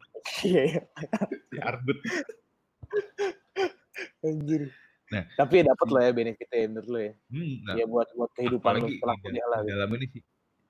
[0.44, 0.80] Iya iya.
[1.50, 1.98] si Arbut
[4.24, 4.62] Anjir.
[5.08, 7.12] Nah, Tapi dapat si lah ya benefit-nya ya menurut lu ya?
[7.32, 9.70] Hmm, nah, Ya buat buat kehidupan apalagi setelah kuliah lah gitu.
[9.72, 10.22] dalam ini sih,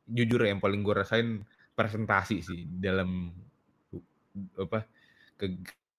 [0.08, 1.28] jujur ya yang paling gue rasain
[1.74, 3.34] presentasi sih dalam
[4.54, 4.86] apa
[5.34, 5.46] ke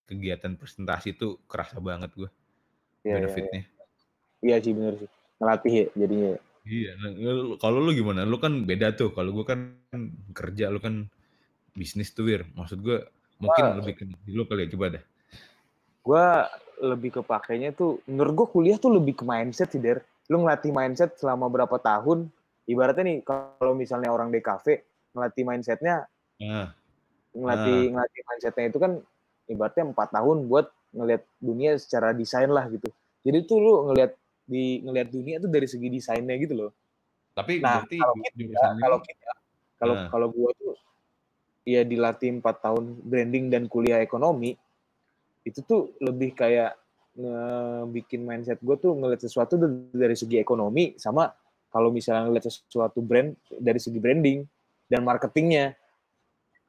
[0.08, 2.30] kegiatan presentasi itu kerasa banget gue
[3.04, 3.16] Iya, iya, iya.
[3.16, 3.62] benefitnya.
[4.40, 5.10] Iya sih bener sih.
[5.40, 6.30] Ngelatih ya jadinya.
[6.36, 6.40] ya.
[6.70, 7.10] Iya, nah,
[7.58, 8.28] kalau lu gimana?
[8.28, 9.16] Lu kan beda tuh.
[9.16, 9.80] Kalau gue kan
[10.36, 11.08] kerja, lu kan
[11.74, 12.44] bisnis tuh, Wir.
[12.54, 13.00] Maksud gue
[13.40, 13.76] mungkin Wah.
[13.80, 15.04] lebih ke di lu kali ya, coba dah.
[16.04, 16.26] Gua
[16.80, 20.04] lebih kepakainya tuh menurut gua kuliah tuh lebih ke mindset sih, Der.
[20.30, 22.30] Lu ngelatih mindset selama berapa tahun,
[22.70, 24.86] ibaratnya nih kalau misalnya orang DKV
[25.18, 26.06] ngelatih mindsetnya
[26.40, 26.72] Nah,
[27.36, 28.92] ngelatih ngelatih mindsetnya itu kan
[29.52, 32.88] ibaratnya empat tahun buat ngelihat dunia secara desain lah gitu.
[33.28, 34.16] Jadi tuh lu ngelihat
[34.48, 36.72] di ngelihat dunia tuh dari segi desainnya gitu loh.
[37.36, 39.32] tapi Nah, berarti kalau kita, kalau kita,
[39.80, 40.08] kalau Nah.
[40.12, 40.74] kalau gua tuh
[41.68, 44.56] ya dilatih empat tahun branding dan kuliah ekonomi
[45.44, 46.76] itu tuh lebih kayak
[47.20, 49.60] ngebikin mindset gue tuh ngeliat sesuatu
[49.92, 51.32] dari- segi ekonomi sama
[51.70, 54.46] kalau misalnya ngeliat sesuatu brand dari segi branding
[54.90, 55.76] dan marketingnya.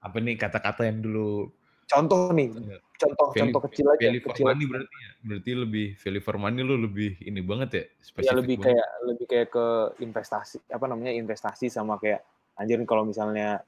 [0.00, 1.52] apa nih kata-kata yang dulu
[1.90, 2.54] Contoh nih,
[2.94, 5.10] contoh value, contoh kecil aja, value for kecil money berarti ya?
[5.26, 8.66] Berarti lebih value for money lu lebih ini banget ya, ya spesifik lebih banget.
[8.70, 9.66] kayak lebih kayak ke
[10.06, 12.22] investasi apa namanya investasi sama kayak
[12.54, 13.58] anjir kalau misalnya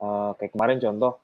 [0.00, 1.20] eh, kayak kemarin contoh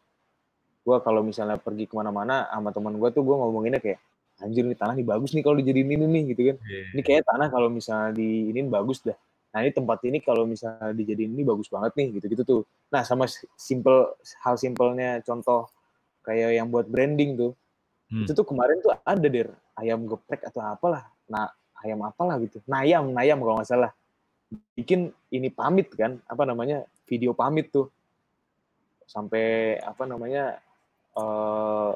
[0.86, 3.98] gue kalau misalnya pergi ke mana-mana sama teman gue tuh gue ngomonginnya kayak
[4.38, 6.56] anjir nih tanah nih bagus nih kalau dijadiin ini nih gitu kan.
[6.62, 6.82] Iya.
[6.94, 9.16] ini kayak tanah kalau misalnya di ini bagus dah.
[9.56, 12.62] Nah ini tempat ini kalau misalnya dijadiin ini bagus banget nih gitu-gitu tuh.
[12.92, 13.24] Nah sama
[13.56, 15.72] simple hal simpelnya contoh
[16.22, 17.52] kayak yang buat branding tuh.
[18.06, 18.22] Hmm.
[18.22, 19.50] itu tuh kemarin tuh ada der.
[19.74, 21.10] Ayam geprek atau apalah.
[21.26, 22.60] Nah ayam apalah gitu.
[22.68, 23.90] Nayam nayam kalau nggak salah.
[24.76, 27.90] Bikin ini pamit kan apa namanya video pamit tuh
[29.06, 30.58] sampai apa namanya
[31.14, 31.92] eh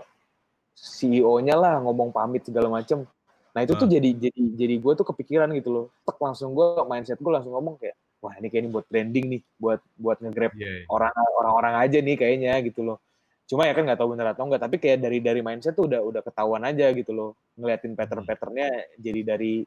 [0.74, 3.04] CEO-nya lah ngomong pamit segala macem.
[3.52, 3.92] Nah itu tuh Ah.
[3.92, 5.86] jadi jadi jadi gue tuh kepikiran gitu loh.
[6.06, 7.92] Tek langsung gue mindset gue langsung ngomong kayak
[8.22, 10.84] wah ini kayak ini buat branding nih buat buat nge-grab Iya, iya.
[10.88, 12.96] orang orang-orang aja nih kayaknya gitu loh.
[13.44, 16.00] Cuma ya kan nggak tahu bener atau enggak tapi kayak dari dari mindset tuh udah
[16.00, 19.66] udah ketahuan aja gitu loh ngeliatin pattern-patternnya jadi dari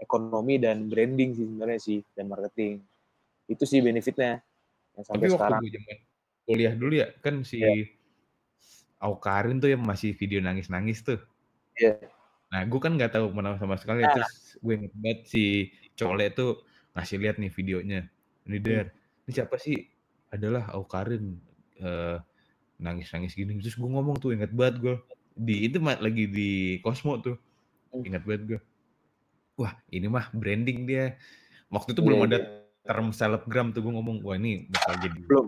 [0.00, 2.80] ekonomi dan branding sih sebenarnya sih dan marketing.
[3.46, 4.40] Itu sih benefitnya
[4.96, 5.60] yang Tapi sampai waktu sekarang.
[5.62, 5.96] gue zaman
[6.50, 7.86] kuliah dulu ya, kan si Iya.
[9.00, 11.22] Aukarin tuh yang masih video nangis-nangis tuh.
[11.78, 11.96] Iya.
[12.50, 14.02] Nah, gue kan nggak tahu mana sama sekali.
[14.02, 14.12] Nah.
[14.12, 15.44] Terus gue inget banget si
[15.94, 16.66] Cole tuh
[16.98, 18.00] ngasih lihat nih videonya.
[18.50, 18.90] Ini Der,
[19.24, 19.86] ini siapa sih?
[20.34, 21.38] Adalah Aukarin
[21.78, 22.18] eh,
[22.82, 23.56] nangis-nangis gini.
[23.62, 24.96] Terus gue ngomong tuh inget banget gue.
[25.38, 26.50] Di itu mah lagi di
[26.82, 27.38] Cosmo tuh.
[27.94, 28.04] Hmm.
[28.04, 28.60] Ingat banget gue.
[29.56, 31.14] Wah, ini mah branding dia.
[31.70, 32.48] Waktu itu Iya, belum ada iya.
[32.84, 35.46] term selebgram tuh gue ngomong, wah ini bakal jadi Belum.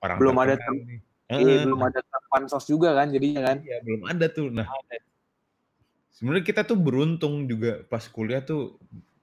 [0.00, 1.00] Orang Belum ada nih.
[1.30, 1.62] Iya, Heeh.
[1.62, 4.50] belum ada pansos juga kan jadinya kan Iya, belum ada tuh.
[4.50, 4.66] Nah,
[6.10, 8.76] sebenarnya kita tuh beruntung juga pas kuliah tuh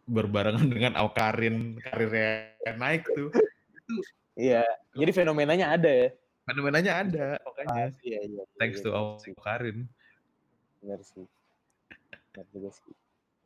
[0.08, 3.30] berbarengan dengan Aukarin karirnya naik tuh.
[4.38, 4.62] Iya
[4.94, 6.10] jadi fenomenanya ada ya
[6.46, 7.90] fenomenanya ada makanya.
[8.06, 9.34] iya iya Thanks iya, to sih.
[9.34, 9.90] Aukarin.
[10.78, 11.26] benar sih
[12.30, 12.94] benar juga sih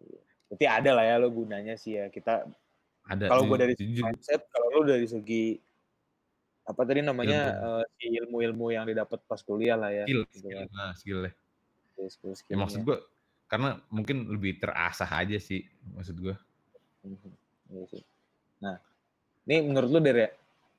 [0.03, 0.19] Iya.
[0.51, 2.43] berarti ada lah ya lo gunanya sih ya kita
[3.07, 5.55] Ada kalau gue dari mindset kalau lo dari segi
[6.61, 7.65] apa tadi namanya Ilmu.
[7.65, 11.19] eh, si ilmu-ilmu yang didapat pas kuliah lah ya skill, gitu skill, nah skill
[11.97, 12.97] Iya, skill Ya, maksud gue
[13.45, 16.35] karena mungkin lebih terasah aja sih maksud gue.
[17.03, 17.31] Mhm.
[17.71, 17.99] Iya.
[18.63, 18.75] Nah,
[19.45, 20.29] ini menurut lu Der ya,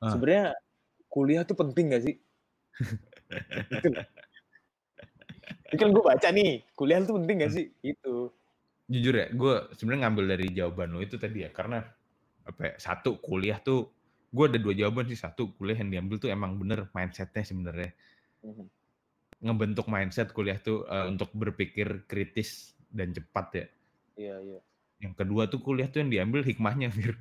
[0.03, 0.11] Ah.
[0.11, 0.57] sebenarnya
[1.07, 2.15] kuliah tuh penting gak sih?
[3.77, 3.91] Itu.
[5.71, 7.67] Ini kan gue baca nih, kuliah tuh penting gak sih?
[7.85, 8.33] Itu.
[8.91, 11.87] Jujur ya, gue sebenarnya ngambil dari jawaban lo itu tadi ya karena
[12.43, 13.89] apa ya, satu kuliah tuh
[14.33, 17.93] gue ada dua jawaban sih satu kuliah yang diambil tuh emang bener mindsetnya sebenarnya
[18.43, 18.65] Mhm.
[19.39, 23.67] ngebentuk mindset kuliah tuh eh, untuk berpikir kritis dan cepat ya.
[24.15, 24.61] Iya, iya.
[25.01, 27.17] Yang kedua tuh kuliah tuh yang diambil hikmahnya, Fir.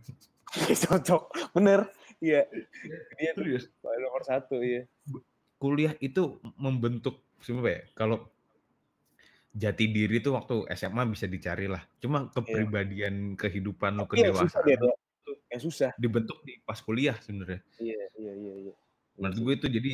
[0.86, 1.88] Cocok, bener.
[2.20, 2.46] Iya.
[3.18, 3.66] Dia tuh Serius.
[3.82, 4.86] nomor satu, iya.
[5.58, 7.82] Kuliah itu membentuk siapa ya?
[7.94, 8.30] Kalau
[9.52, 11.82] jati diri tuh waktu SMA bisa dicari lah.
[11.98, 14.32] Cuma kepribadian kehidupan lo Iya.
[14.32, 14.94] susah kedewasaan
[15.52, 15.58] ya.
[15.60, 15.92] Susah.
[16.00, 17.60] dibentuk di pas kuliah sebenarnya.
[17.78, 18.74] Iya, iya, iya, iya.
[19.20, 19.94] Menurut gue itu jadi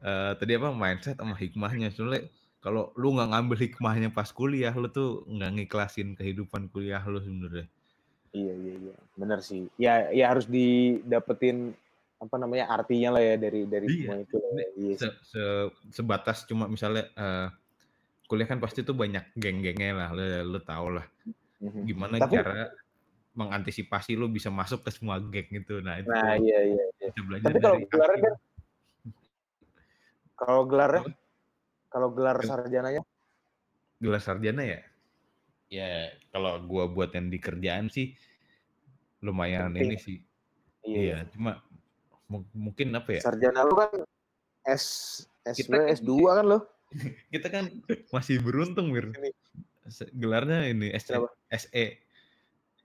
[0.00, 1.90] eh, tadi apa mindset sama hikmahnya.
[1.90, 2.30] Soalnya
[2.60, 7.66] kalau lu nggak ngambil hikmahnya pas kuliah, lu tuh nggak ngiklasin kehidupan kuliah lu sebenarnya.
[8.30, 8.94] Iya, iya, iya.
[9.18, 9.66] Bener sih.
[9.74, 11.74] Ya, ya harus didapetin
[12.20, 13.96] apa namanya artinya lah ya dari dari Iya.
[14.06, 14.36] semua itu.
[14.38, 14.68] lah ya.
[14.78, 14.94] Iya.
[15.00, 17.48] Se- se- sebatas cuma misalnya eh,
[18.30, 20.22] kuliah kan pasti tuh banyak geng-gengnya lah, lu,
[20.54, 21.06] lu tau lah.
[21.58, 21.80] Mhm.
[21.84, 22.70] Gimana Tapi- cara
[23.30, 25.78] mengantisipasi lu bisa masuk ke semua geng itu.
[25.80, 27.08] Nah itu Nah, iya, iya, iya.
[27.08, 27.90] bisa belajar Tapi kalau Hakim.
[28.20, 28.34] kan
[30.34, 31.12] kalau gelarnya Apa?
[31.90, 33.02] kalau gelar Gel- sarjananya
[34.00, 34.80] gelar sarjana ya.
[35.70, 35.86] Ya,
[36.34, 38.18] kalau gua buat yang di kerjaan sih
[39.22, 39.86] lumayan Penting.
[39.86, 40.18] ini sih.
[40.82, 40.96] Iya.
[40.96, 41.62] Iya, cuma
[42.26, 43.20] mu mungkin apa ya?
[43.22, 43.92] Sarjana lu kan
[44.66, 44.84] S
[45.40, 46.58] Kita S2, kan S2 kan lu?
[47.32, 47.64] kita kan
[48.10, 48.90] masih beruntung.
[49.86, 51.30] Se gelarnya ini Kenapa?
[51.52, 51.84] SE.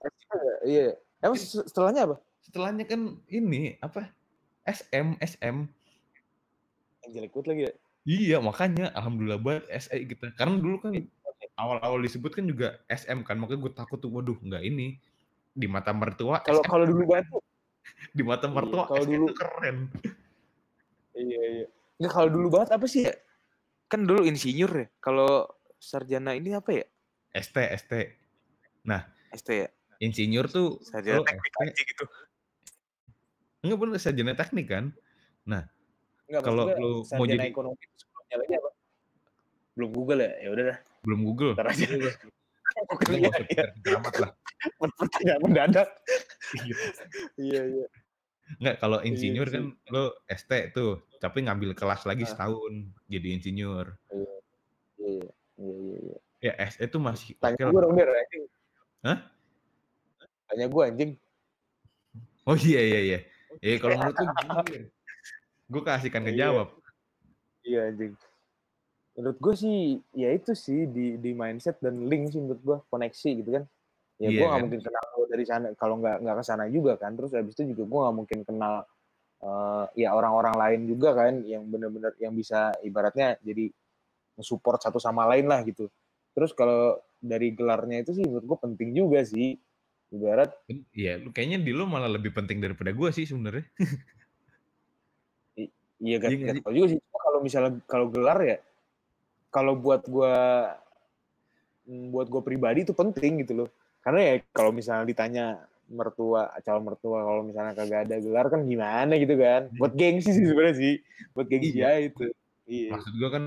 [0.02, 0.88] SE iya.
[1.24, 1.46] Emang Iya.
[1.48, 2.16] se setelahnya apa?
[2.44, 4.12] Setelahnya kan ini, apa,
[4.68, 5.66] SM SM.
[7.10, 7.72] Jelek banget lagi ya?
[8.06, 10.30] Iya, makanya alhamdulillah banget SE kita.
[10.38, 10.92] Karena dulu kan
[11.56, 15.00] awal-awal disebut kan juga SM kan, makanya gue takut tuh, waduh nggak ini,
[15.56, 17.42] di mata mertua Kalau kalau dulu banget tuh
[18.18, 19.76] di mata Iya, mertua kalau dulu itu keren.
[21.16, 21.66] Iya, iya.
[21.96, 23.14] Nggak kalau dulu banget apa sih ya?
[23.88, 24.86] Kan dulu insinyur ya.
[25.00, 25.48] Kalau
[25.80, 26.86] sarjana ini apa ya?
[27.32, 27.92] ST ST.
[28.84, 29.68] Nah, ST ya?
[29.98, 32.04] Insinyur tuh Sarjana teknik ST aja gitu.
[33.60, 34.84] enggak bener sarjana teknik kan.
[35.44, 35.62] Nah,
[36.26, 38.70] Enggak kalau lu mau sarjana jadi ekonomi itu sebelumnya lagi apa?
[39.74, 40.30] Belum Google ya?
[40.38, 40.78] Ya udah dah.
[41.02, 41.52] belum Google.
[41.54, 41.86] Ntar aja.
[41.86, 43.96] Kita Iya, iya.
[43.96, 44.30] amat lah.
[44.98, 45.88] Pertanyaan mendadak.
[46.56, 46.76] Iya.
[47.36, 47.86] Iya, iya.
[48.58, 52.30] Enggak, kalau Iya insinyur kan lo ST tuh, tapi ngambil kelas lagi Ah.
[52.30, 52.72] setahun
[53.06, 53.94] jadi insinyur.
[54.08, 54.34] Iya.
[54.96, 55.26] Iya,
[55.58, 56.16] iya, iya, iya.
[56.42, 57.82] Ya SE tuh masih Tanya lah.
[57.82, 57.96] dong.
[59.02, 59.18] Hah?
[60.46, 61.18] Tanya gua anjing.
[62.46, 63.18] Oh iya iya iya.
[63.58, 64.16] Ya kalau menurut
[64.70, 64.82] Wir?
[65.66, 66.30] Gue keasikan Iya.
[66.30, 66.68] ngejawab.
[67.66, 68.14] Iya anjing.
[69.18, 69.76] Menurut gue sih
[70.14, 73.64] ya itu sih di di mindset dan link sih menurut gue koneksi gitu kan.
[74.22, 74.62] Ya Iya gue nggak kan?
[74.62, 77.18] mungkin kenal lo dari sana kalau nggak nggak ke sana juga kan.
[77.18, 78.74] Terus habis itu juga gue nggak mungkin kenal
[79.42, 83.68] eh, ya orang-orang lain juga kan yang bener-bener yang bisa ibaratnya jadi
[84.38, 85.90] support satu sama lain lah gitu.
[86.36, 89.58] Terus kalau dari gelarnya itu sih menurut gue penting juga sih.
[90.14, 90.50] Ibarat
[90.94, 93.66] Iya, lu kayaknya di lu malah lebih penting daripada gue sih sebenarnya.
[95.96, 97.00] Iya gak, Iya gak tau juga sih.
[97.08, 98.56] Kalau misalnya kalau gelar ya,
[99.48, 100.34] kalau buat gua
[101.88, 103.68] mm, buat gua pribadi itu penting gitu loh.
[104.04, 105.46] Karena ya kalau misalnya ditanya
[105.86, 109.72] mertua, calon mertua kalau misalnya kagak ada gelar kan gimana gitu kan.
[109.80, 110.94] Buat gengsi sih sebenarnya sih.
[111.32, 111.86] Buat gengsi Iya.
[111.88, 112.26] aja itu.
[112.68, 112.90] Iya.
[112.98, 113.42] Maksud gue kan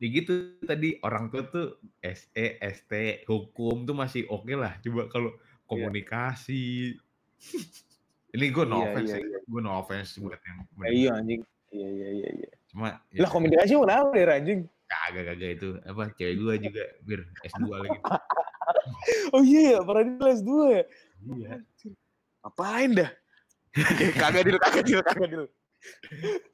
[0.00, 0.32] ya gitu
[0.64, 1.66] tadi orang tua tuh
[2.00, 2.92] SE, ST,
[3.28, 4.80] hukum tuh masih oke lah.
[4.80, 5.36] Coba kalau
[5.70, 6.98] komunikasi.
[8.30, 9.26] Ini gue no Iya, offense iya, ya.
[9.26, 9.38] iya.
[9.46, 11.40] Gue no offense buat yang Ya, iya anjing.
[11.70, 12.50] Iya iya iya iya.
[12.70, 14.60] Cuma Lah komunikasi kenapa deh anjing?
[14.90, 17.98] kagak kagak itu apa cewek gue juga bir S2 lagi.
[19.34, 20.84] Oh iya ya, pernah di kelas 2 ya.
[21.26, 21.52] Iya.
[22.42, 23.10] Ngapain dah?
[24.20, 25.44] kagak dil, kagak dil, kagak dil.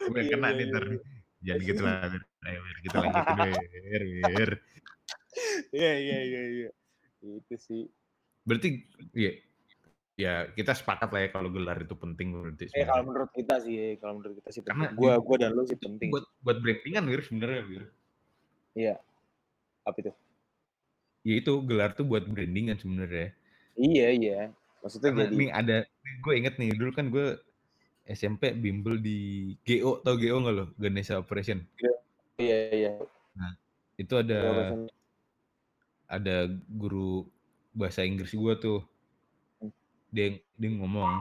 [0.00, 0.84] Gue Iya, kena iya, nih iya, ntar.
[0.84, 0.98] iya.
[1.46, 1.96] Jangan gitu lah.
[2.08, 2.22] Bir.
[2.46, 3.52] Ayo bir kita lanjutin deh.
[3.90, 4.02] Bir,
[4.32, 4.50] bir.
[5.72, 6.70] Iya iya iya iya.
[7.20, 7.82] Itu sih.
[8.46, 8.68] Berarti
[9.12, 9.32] iya
[10.16, 14.00] ya kita sepakat lah ya kalau gelar itu penting berarti Eh kalau menurut kita sih,
[14.00, 14.96] kalau menurut kita sih Karena penting.
[14.96, 16.08] Gua di- gua dan lu sih itu penting.
[16.08, 17.84] buat buat brandingan wir sebenarnya wir.
[18.72, 18.94] Iya.
[19.84, 20.12] Apa itu?
[21.20, 23.34] Ya itu gelar tuh buat brandingan sebenarnya.
[23.76, 24.38] Iya iya.
[24.80, 25.76] Maksudnya Karena jadi nih ada
[26.22, 27.26] gue inget nih dulu kan gue
[28.06, 29.18] SMP bimbel di
[29.66, 31.66] GO tau GO nggak lo Ganesha Operation
[32.38, 32.90] iya iya.
[33.98, 34.90] itu ada Gua pesen-
[36.06, 36.36] ada
[36.70, 37.26] guru
[37.76, 38.80] bahasa Inggris gue tuh
[39.56, 39.70] Hmm.
[40.10, 41.20] dia dia ngomong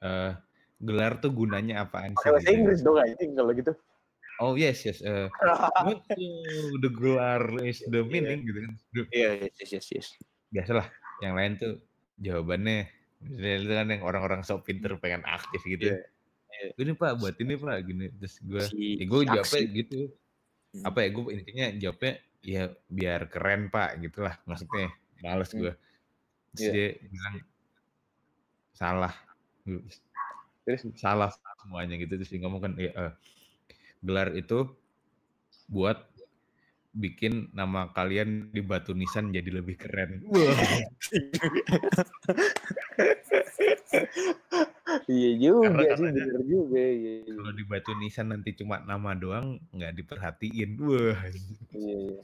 [0.00, 0.32] eh
[0.78, 2.50] gelar tuh gunanya apaan sih bahasa.
[2.50, 3.72] Inggris dong anjing kalau gitu.
[4.38, 5.28] oh yes yes eh
[5.86, 8.10] what the- the gelar is the Iya.
[8.10, 8.72] meaning gitu kan
[9.08, 9.86] Iya yes yes yes.
[9.92, 10.08] yes.
[10.48, 10.88] biasalah
[11.20, 11.74] yang lain tuh
[12.18, 12.90] jawabannya
[13.22, 16.02] misalnya itu kan yang orang-orang sok pinter pengen aktif gitu Iya.
[16.74, 19.76] ini pak buat ini pak gini terus gue Si ya gue jawabnya aksi.
[19.76, 20.00] gitu
[20.72, 20.88] Hmm.
[20.88, 22.12] apa ya gue intinya jawabnya
[22.42, 24.88] ya biar keren pak gitulah maksudnya
[25.22, 25.60] males Hmm.
[25.62, 25.72] gue
[26.52, 26.72] terus Iya.
[26.74, 27.34] dia bilang
[28.72, 29.14] salah
[30.62, 31.30] Terus salah
[31.62, 33.12] semuanya gitu terus dia ngomong kan ya eh,
[34.00, 34.68] gelar itu
[35.66, 36.06] buat
[36.92, 40.20] bikin nama kalian di batu nisan jadi lebih keren
[45.08, 46.76] iya juga Karena sih, bener juga.
[46.76, 47.32] Iya iya.
[47.32, 51.16] kalau di batu nisan nanti cuma nama doang nggak diperhatiin wah
[51.72, 52.22] Iya iya.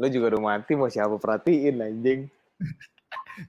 [0.00, 2.20] Lo juga udah mati mau siapa perhatiin anjing.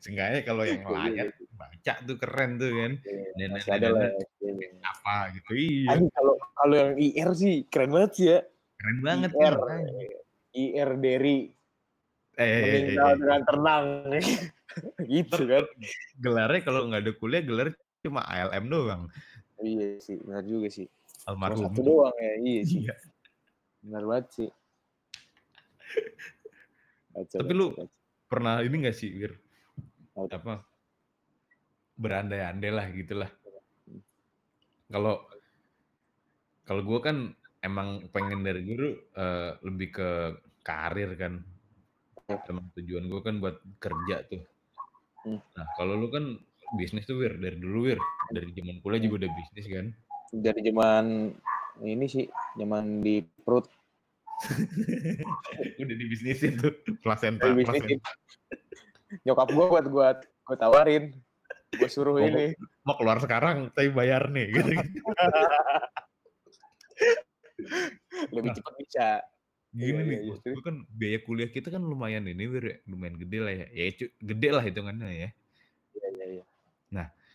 [0.04, 3.88] seenggaknya kalau yang Iya, layar baca tuh keren tuh kan Iya, dan ada.
[4.40, 4.68] Iya.
[4.84, 8.40] apa gitu iya kalau kalau yang IR sih keren banget sih ya.
[8.80, 9.56] keren banget IR.
[10.52, 11.36] IR dari
[12.36, 13.86] eh, eh, eh, meninggal eh, dengan tenang.
[15.12, 15.64] gitu kan.
[16.24, 17.68] gelarnya kalau nggak ada kuliah gelar
[18.02, 19.04] cuma ALM doang
[19.62, 20.90] Iya sih, benar juga sih.
[21.30, 22.82] Almarhum satu doang ya, iya sih.
[22.82, 22.96] Iya.
[23.86, 24.50] Benar banget sih.
[27.14, 27.76] Tapi lu-
[28.32, 29.36] pernah ini nggak sih Wir
[30.16, 30.40] Apa?
[30.40, 30.54] apa
[32.00, 33.32] berandai-andai lah gitulah
[34.88, 35.20] kalau
[36.64, 37.18] kalau gue kan
[37.60, 40.10] emang pengen dari dulu eh, lebih ke
[40.64, 41.44] karir kan
[42.48, 44.42] Emang tujuan gue kan buat kerja tuh.
[45.28, 45.40] Hmm.
[45.58, 46.40] Nah, kalau lu kan
[46.80, 48.00] bisnis tuh Wir, dari dulu Wir,
[48.32, 49.86] dari zaman kuliah juga udah bisnis kan.
[50.32, 51.06] Dari zaman
[51.84, 53.68] ini sih, zaman di perut.
[55.82, 58.10] udah dibisnisin tuh, placenta, bisnis placenta.
[59.28, 61.04] Nyokap gue buat gue gue tawarin,
[61.78, 62.58] gue suruh Oh, ini.
[62.84, 64.50] Mau keluar sekarang, tapi bayar nih.
[64.52, 64.72] Gitu.
[68.34, 68.58] Lebih Nah.
[68.58, 69.08] cepat bisa.
[69.72, 72.78] Gini Iya, nih, iya, maksud gue kan biaya kuliah kita kan lumayan ini Wir, ya,
[72.92, 73.68] lumayan gede lah ya.
[73.72, 73.84] Ya
[74.20, 75.30] gede lah hitungannya ya.
[75.96, 76.44] Iya iya iya.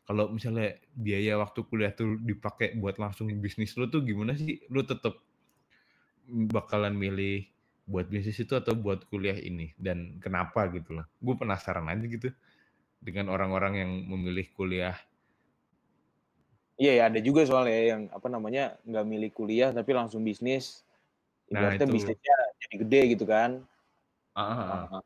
[0.06, 4.62] Kalau misalnya biaya waktu kuliah tuh dipakai buat langsung bisnis lu tuh gimana sih?
[4.70, 5.18] Lu tetap
[6.26, 7.46] bakalan milih
[7.86, 11.06] buat bisnis itu atau buat kuliah ini dan kenapa gitu loh?
[11.22, 12.34] Gue penasaran aja gitu
[12.98, 14.98] dengan orang-orang yang memilih kuliah.
[16.76, 20.84] Iya ya ada juga soalnya yang apa namanya nggak milih kuliah tapi langsung bisnis.
[21.46, 21.86] Nah, itu.
[21.86, 22.36] bisnisnya
[22.66, 23.62] jadi gede gitu kan.
[24.34, 24.90] Ah.
[24.90, 25.02] Nah,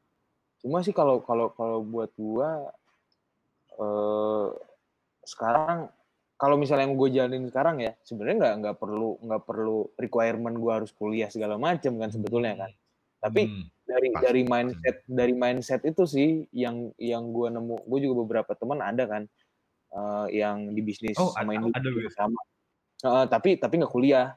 [0.61, 2.69] Cuma sih kalau kalau kalau buat gua
[3.81, 4.49] eh
[5.25, 5.89] sekarang
[6.41, 10.81] kalau misalnya yang gue jalanin sekarang ya sebenarnya nggak nggak perlu nggak perlu requirement gua
[10.81, 12.73] harus kuliah segala macam kan sebetulnya kan.
[13.21, 17.99] Tapi Hmm, dari pasti, dari mindset dari mindset itu sih yang yang gua nemu gue
[18.01, 19.23] juga beberapa teman ada kan
[19.93, 22.41] eh, yang di bisnis Oh, sama ada- ini ada, sama.
[23.05, 24.33] Eh, tapi tapi nggak kuliah.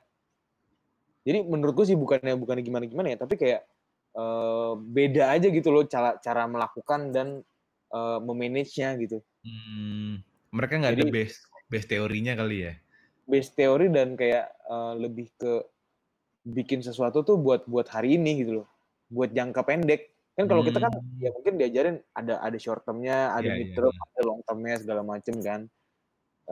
[1.23, 3.63] Jadi menurut gue sih bukannya bukannya gimana gimana ya tapi kayak
[4.11, 7.39] eh, beda aja gitu loh cara cara melakukan dan
[7.95, 9.23] eh, memanage-nya gitu.
[9.47, 10.19] Hmm,
[10.51, 12.73] mereka nggak ada base base teorinya kali ya.
[13.23, 15.65] base teori dan kayak eh, lebih ke
[16.43, 18.67] bikin sesuatu tuh buat buat hari ini gitu loh.
[19.09, 20.11] Buat jangka pendek.
[20.35, 21.21] Kan kalau kita kan Hmm.
[21.21, 24.75] ya mungkin diajarin ada ada short termnya ada Iya, mid iya, term ada long termnya
[24.81, 25.61] segala macem kan.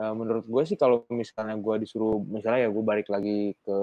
[0.00, 3.76] Eh, menurut gue sih kalau misalnya gue disuruh misalnya ya gue balik lagi ke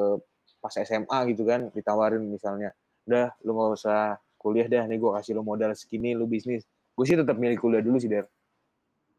[0.59, 2.73] pas SMA gitu kan ditawarin misalnya
[3.07, 6.65] udah lu nggak usah kuliah dah nih gue kasih lu modal segini lu bisnis.
[6.97, 8.25] Gue sih tetap milih kuliah dulu sih der.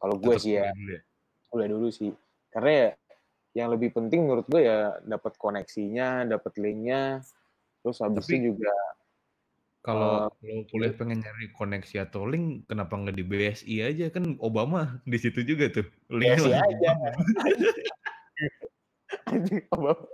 [0.01, 0.73] Kalau gue sih ya.
[0.75, 1.01] ya.
[1.51, 2.15] Kuliah dulu sih
[2.49, 2.89] karena ya
[3.53, 7.19] yang lebih penting menurut gue ya dapat koneksinya dapat linknya
[7.83, 8.71] terus habis Tapi- itu juga
[9.81, 14.37] Kalau Eh, kalau kuliah pengen nyari koneksi atau link, kenapa nggak di BSI aja kan
[14.37, 15.89] Obama di situ juga tuh.
[16.13, 16.69] Linknya BSI aja.
[16.69, 17.09] Obama.
[19.27, 20.05] anjing Obama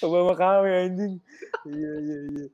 [0.00, 1.14] Obama KW anjing
[1.64, 2.46] iya iya iya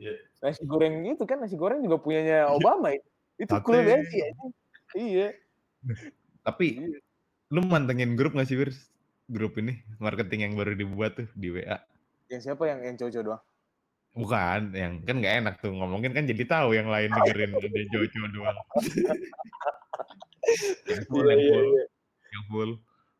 [0.00, 0.12] Iya.
[0.40, 3.04] nasi goreng itu kan nasi goreng juga punyanya Obama itu
[3.36, 4.52] itu banget sih anjing
[4.96, 5.28] iya
[6.42, 6.98] Tapi Iya.
[7.50, 8.70] Lu mantengin grup nggak sih Wir?
[9.30, 11.78] Grup ini marketing yang baru dibuat tuh di WA.
[12.30, 13.42] yang siapa yang yang cowok-cowok doang
[14.10, 18.22] Bukan, yang kan nggak enak tuh ngomongin kan jadi tahu yang lain dengerin ada Jojo
[18.34, 18.58] doang.
[20.90, 21.84] yang full, yang iya, full, iya.
[22.34, 22.70] yang full.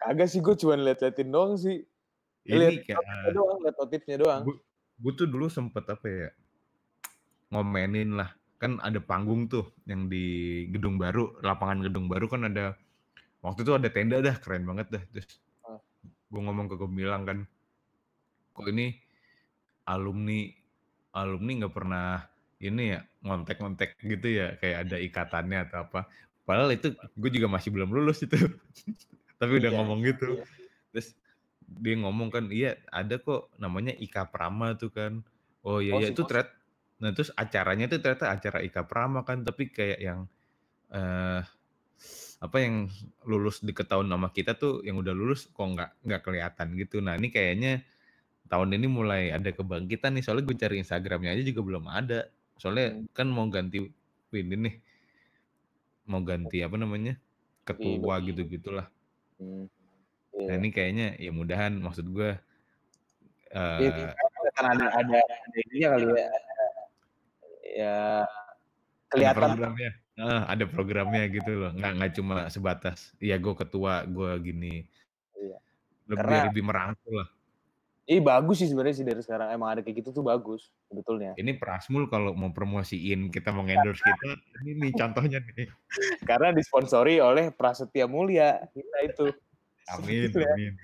[0.03, 1.87] kagak sih gue cuma liat-liatin doang sih
[2.47, 4.43] Ini lihat kayak doang liat notifnya doang
[5.01, 6.29] gue tuh dulu sempet apa ya
[7.51, 12.77] ngomenin lah kan ada panggung tuh yang di gedung baru lapangan gedung baru kan ada
[13.41, 15.03] waktu itu ada tenda dah keren banget dah.
[15.11, 15.79] Terus Ah.
[16.31, 17.39] gue ngomong ke Gemilang kan
[18.51, 18.97] kok ini
[19.85, 20.49] alumni
[21.11, 22.23] alumni nggak pernah
[22.61, 26.01] ini ya ngontek-ngontek gitu ya kayak ada ikatannya atau apa?
[26.45, 28.37] Padahal itu gue juga masih belum lulus itu.
[29.41, 30.37] Tapi udah Iya, ngomong gitu.
[30.37, 30.45] iya.
[30.91, 31.15] terus
[31.71, 35.23] dia ngomong kan iya ada kok namanya Ika Prama tuh kan.
[35.63, 36.11] Oh iya Oh, iya.
[36.11, 36.53] itu ternyata
[37.01, 40.21] nah terus acaranya tuh ternyata acara Ika Prama kan tapi kayak yang
[40.91, 41.41] eh
[42.41, 42.89] apa yang
[43.29, 47.13] lulus deket tahun nama kita tuh yang udah lulus kok nggak nggak kelihatan gitu nah
[47.13, 47.85] ini kayaknya
[48.49, 52.97] tahun ini mulai ada kebangkitan nih soalnya gue cari Instagramnya aja juga belum ada soalnya
[52.97, 53.07] Hmm.
[53.13, 53.93] kan mau ganti
[54.33, 54.75] ini nih
[56.09, 57.21] mau ganti apa namanya
[57.63, 58.27] ketua betul.
[58.33, 58.89] gitu gitulah
[59.37, 59.69] Hmm.
[60.31, 60.61] Nah Iya.
[60.61, 62.41] ini kayaknya ya mudahan maksud gue
[63.51, 66.29] Iya, eh kan ada ada ada ininya kali ya
[67.71, 67.97] ya
[69.11, 74.31] kelihatan programnya, Heeh, ada programnya gitu loh, nggak nggak cuma sebatas, ya gue ketua, gue
[74.45, 74.85] gini.
[75.33, 75.57] Iya.
[76.13, 77.29] Lebih Karena- lebih merangkul lah.
[78.05, 81.31] Ih bagus sih sebenarnya sih dari sekarang emang ada kayak gitu tuh bagus sebetulnya.
[81.39, 85.71] Ini Prasmul kalau mau promosiin kita mau endorse kita, ini nih contohnya nih.
[86.27, 89.27] Karena disponsori oleh Prasetya Mulia kita itu.
[89.99, 90.55] Amin, Sebetulnya.
[90.55, 90.75] amin.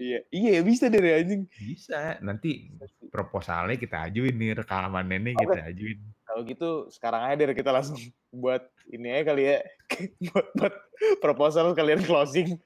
[0.00, 1.42] Iya, iya bisa dari anjing.
[1.60, 2.72] Bisa, nanti
[3.12, 5.98] proposalnya kita ajuin nih, rekamannya nih kita ajuin.
[6.24, 8.00] Kalau gitu sekarang aja deh kita langsung
[8.32, 9.58] buat ini aja kali ya.
[10.32, 10.74] buat, buat
[11.20, 12.56] proposal kalian closing.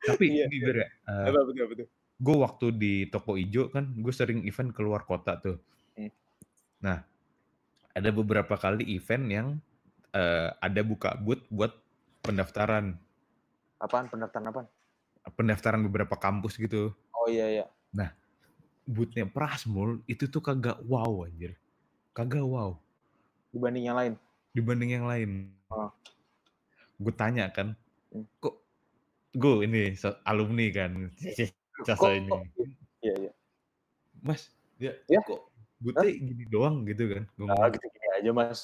[0.00, 1.86] Tapi Iya, ini ya, eh, Apa betul betul.
[2.20, 5.56] gue waktu di toko ijo kan gue sering event keluar kota tuh.
[5.94, 6.12] Hmm.
[6.82, 6.98] Nah,
[7.94, 9.48] ada beberapa kali event yang
[10.10, 11.72] eh, ada buka booth buat
[12.20, 12.96] pendaftaran,
[13.80, 14.68] Apaan pendaftaran apaan?
[15.36, 16.92] pendaftaran beberapa kampus gitu.
[17.16, 17.64] Oh iya iya.
[18.84, 21.54] Boothnya Prasmul itu tuh kagak wow anjir,
[22.10, 22.74] kagak wow.
[23.54, 24.12] Dibanding yang lain?
[24.50, 25.30] Dibanding yang lain.
[25.70, 25.88] Oh.
[26.98, 27.76] Gue tanya kan,
[28.10, 28.26] Mmm.
[28.42, 28.60] kok
[29.32, 29.94] gue ini
[30.26, 30.90] alumni kan,
[31.80, 32.28] Kok sasa ini.
[32.28, 32.42] kok
[33.00, 33.32] iya iya.
[34.20, 35.20] Mas, ya Ya?
[35.24, 36.04] kok Hah?
[36.04, 37.72] Bute gini doang gitu kan, gue Ah, ngomong.
[37.72, 38.60] gitu-gini aja, Mas.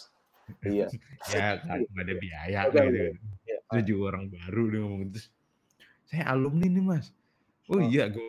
[0.67, 0.87] Iya.
[1.33, 3.36] Ya kan ada biaya gitu kan.
[3.67, 3.87] Iya, Terus ah.
[3.91, 5.19] juga orang baru dia ngomong gitu,
[6.07, 7.07] "Saya alumni nih Mas."
[7.71, 7.83] "Oh Oh.
[7.83, 8.23] iya," gue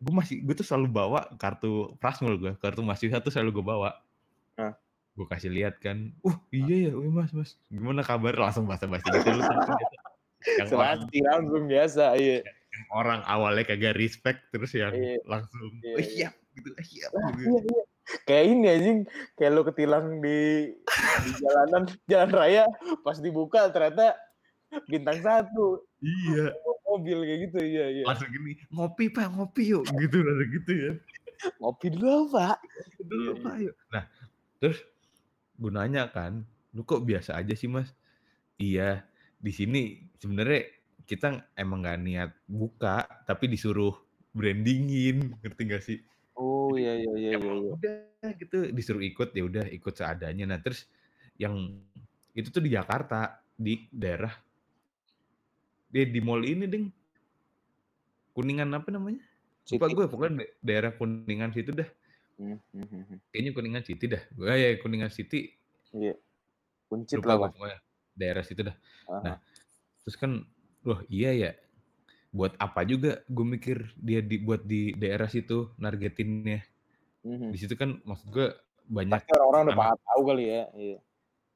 [0.00, 3.90] gue masih gue tuh selalu bawa kartu Prasmul gue, kartu mahasiswa tuh selalu gue bawa.
[4.58, 4.74] Ah.
[5.18, 9.30] Gue kasih lihat kan, "Uh iya ya, wih Mas Mas, gimana kabar?" Langsung basa-basi gitu
[9.36, 12.38] lu tahu kan biasa yang orang langsung biasa, iya.
[12.72, 15.18] yang orang awalnya kagak respect terus yang Iya.
[15.28, 16.08] langsung, Iya "Oh iya.
[16.08, 17.46] siap," gitu, "eh siap," Lah, gitu.
[17.50, 17.82] iya iya.
[18.26, 18.98] Kayak ini anjing,
[19.38, 20.38] kayak lu ketilang di
[21.24, 21.82] di jalanan
[22.12, 22.64] jalan raya,
[23.06, 24.16] pas dibuka ternyata
[24.90, 25.82] bintang 1.
[26.02, 26.60] Iya.
[26.90, 28.06] Mobil kayak gitu, iya iya.
[28.06, 30.92] Langsung gini, "Ngopi Pak, ngopi yuk," gitu, langsung gitu ya.
[31.60, 33.44] "Ngopi dulu, Pak." "Ngopi dulu Iya iya.
[33.44, 34.04] Pak, yuk." Nah,
[34.62, 34.78] terus
[35.58, 36.46] gue nanya kan,
[36.76, 37.94] "Lu kok biasa aja sih Mas?"
[38.60, 39.06] "Iya,
[39.40, 39.82] di sini
[40.20, 40.60] sebenarnya
[41.08, 43.94] kita emang nggak niat buka, tapi disuruh
[44.36, 45.98] branding-in," ngerti nggak sih?
[46.38, 47.72] Oh, iya iya iya iya emang iya.
[47.78, 50.44] udah gitu, disuruh ikut, ya udah ikut seadanya.
[50.50, 50.90] Nah, terus
[51.38, 51.86] yang
[52.34, 54.32] itu tuh di Jakarta, di daerah
[55.90, 56.86] di di mall ini deng.
[58.34, 59.22] Kuningan apa namanya?
[59.70, 61.88] Lupa gue, pokoknya da daerah Kuningan situ dah.
[62.40, 63.16] Mmm, mhm mhm.
[63.30, 64.22] Kayaknya Kuningan City dah.
[64.38, 65.54] Oh ya, Kuningan City.
[65.92, 66.14] Iya.
[66.90, 67.78] Kuncit Lupa lah, gue pokoknya,
[68.18, 68.76] daerah situ dah.
[69.10, 69.36] Heeh Nah,
[70.02, 70.32] terus kan,
[70.86, 71.50] wah iya ya,
[72.34, 76.62] buat apa juga gue mikir dia di buat di daerah situ nargetinnya.
[77.22, 77.54] Di Mhm.
[77.58, 78.48] situ kan maksud gue
[78.90, 80.98] banyak Pasti orang-orang udah pada tahu kali ya, iya.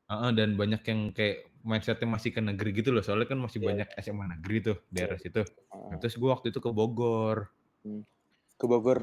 [0.04, 3.66] Heeh, dan banyak yang kayak mindset-nya masih ke negeri gitu loh, soalnya kan masih Iya
[3.72, 3.88] banyak.
[4.04, 5.40] SMA negeri tuh, Iya daerah situ.
[5.40, 5.98] Nah, Heeh.
[6.00, 7.48] terus gue waktu itu ke Bogor.
[7.88, 8.04] Mmm.
[8.60, 8.98] Ke Bogor?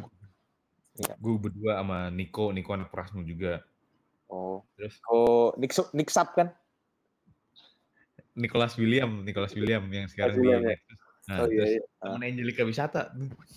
[1.02, 1.14] Iya.
[1.18, 3.66] Gue berdua sama Niko, Niko anak Prasmul juga.
[4.30, 4.62] Oh.
[4.78, 6.54] Terus Oh, Niksu Niksap kan?
[8.32, 10.70] Nicholas William Nicholas William yang sekarang di William ya?
[10.78, 11.00] Lexus.
[11.22, 11.82] Nah, Oh, iya terus iya.
[11.82, 12.00] Heeh.
[12.14, 13.02] temen Angelika Wisata.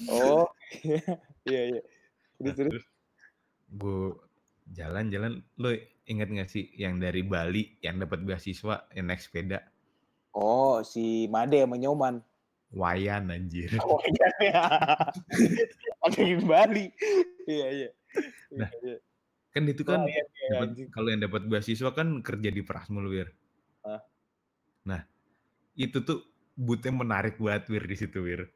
[0.08, 0.48] Oh,
[0.82, 0.98] iya.
[1.52, 1.80] Iya iya.
[2.40, 2.70] Terus Nah, terus?
[2.72, 2.86] terus
[3.70, 4.00] gue
[4.72, 5.70] jalan-jalan, lu
[6.04, 9.64] inget nggak sih yang dari Bali yang dapat beasiswa yang naik sepeda?
[10.34, 12.18] Oh, si Made sama Nyoman.
[12.74, 13.70] Wayan anjir.
[13.86, 14.62] Oh, iya iya.
[16.42, 16.90] Bali.
[17.46, 17.90] Iya iya.
[18.54, 18.96] Nah, Iya iya.
[19.54, 20.88] kan itu kan Wayan ya, dapat anjing.
[20.90, 23.28] kalau yang dapat beasiswa kan kerja di Prasmul, Wir.
[23.86, 24.02] Hah?
[24.84, 25.00] Nah,
[25.78, 26.26] itu tuh
[26.58, 28.50] booth-nya menarik banget, Wir, di situ, Wir.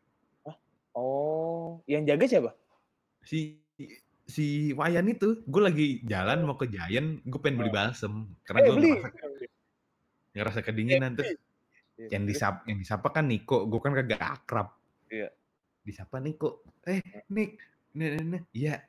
[0.99, 2.51] Oh, yang jaga siapa?
[3.22, 3.62] Si
[4.29, 7.79] si Wayan itu, gue lagi jalan mau ke Giant, gue pengen beli Heeh.
[7.81, 8.12] balsem
[8.45, 8.93] karena Eh, gue beli?
[8.93, 9.09] ngerasa
[10.37, 11.33] ngerasa kedinginan, terus
[11.99, 12.37] Iya, yang terus?
[12.39, 14.68] disap yang disapa kan Niko, gue kan kagak akrab.
[15.09, 15.33] Iya.
[15.83, 17.24] Disapa Niko, "Eh, Heeh.
[17.33, 17.51] Nik,
[17.97, 18.85] ini ini ini." "Iya."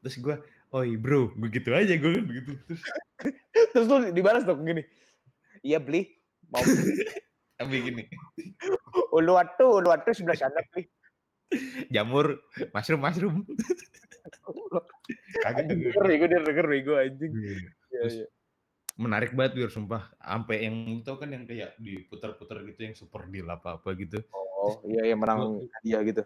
[0.00, 0.36] Terus gue,
[0.72, 2.52] "Oi, Bro," begitu aja gue kan begitu.
[2.70, 2.82] Terus
[3.74, 4.82] Terus lu dibalas dong gini,
[5.66, 6.14] "Iya beli,
[6.54, 6.94] mau beli."
[7.58, 8.02] Sampai gini,
[9.14, 10.86] Uluwatu Uluwatu sebelah sana beli.
[11.94, 12.38] "Jamur,
[12.72, 13.36] mushroom mushroom."
[15.44, 15.90] Kagak Anjing gue.
[15.92, 17.32] denger bego dia denger bego anjing.
[17.32, 17.52] Iya.
[17.54, 18.26] Iya Terus iya.
[18.94, 20.10] menarik banget, Wir, sumpah.
[20.22, 24.22] Ampe yang tau kan yang kayak diputer-puter gitu yang super deal apa-apa gitu.
[24.32, 26.22] Oh, iya yang menang Gue hadiah gitu.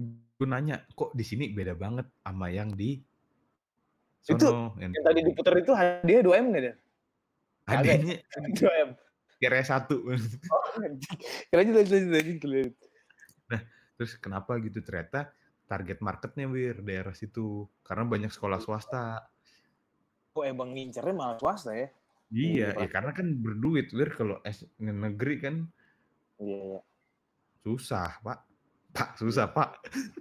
[0.00, 3.04] gue nanya, "Kok di sini beda banget sama yang di
[4.24, 6.74] Itu sono?" Yang yang tadi diputer itu hadiah 2M nggak, Der?
[7.68, 7.96] Kagak ya?
[8.00, 8.88] Hadiahnya ini 2M.
[9.40, 9.92] kira 1.
[9.92, 10.64] Oh.
[10.80, 11.16] Lanjut
[11.52, 12.74] lanjut lanjut lanjut lanjut.
[13.52, 13.60] Nah,
[14.00, 15.32] terus kenapa gitu, ternyata
[15.70, 17.70] target market-nya, Wir, daerah situ.
[17.86, 19.22] Karena banyak sekolah swasta.
[20.34, 21.86] Oh, emang ngincernya malah swasta ya?
[22.30, 22.90] Iya, ya Prasmul.
[22.90, 25.54] karena kan berduit, Wir, kalau es negeri kan
[26.42, 26.80] Iya iya.
[27.62, 28.38] susah, Pak.
[28.90, 29.18] Pak, Iya.
[29.22, 29.70] susah, Pak.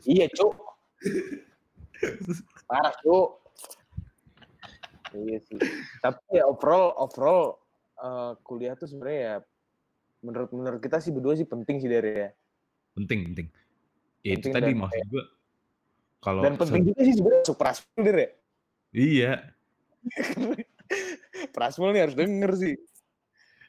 [0.05, 0.53] Iya, Cuk.
[2.69, 3.29] Parah, Cuk.
[5.17, 5.57] Iya sih.
[6.05, 7.57] Tapi ya overall overall,
[7.97, 9.35] eee, kuliah tuh sebenarnya ya
[10.21, 12.29] menurut menurut kita sih berdua sih penting sih, Der, ya.
[12.93, 13.47] Penting penting.
[14.21, 15.23] Ya itu tadi maksud gue
[16.19, 18.29] kalau dan penting juga sih sebenarnya masuk Prasmul, ya.
[18.91, 19.31] Iya.
[21.55, 22.75] Prasmul nih harus denger sih.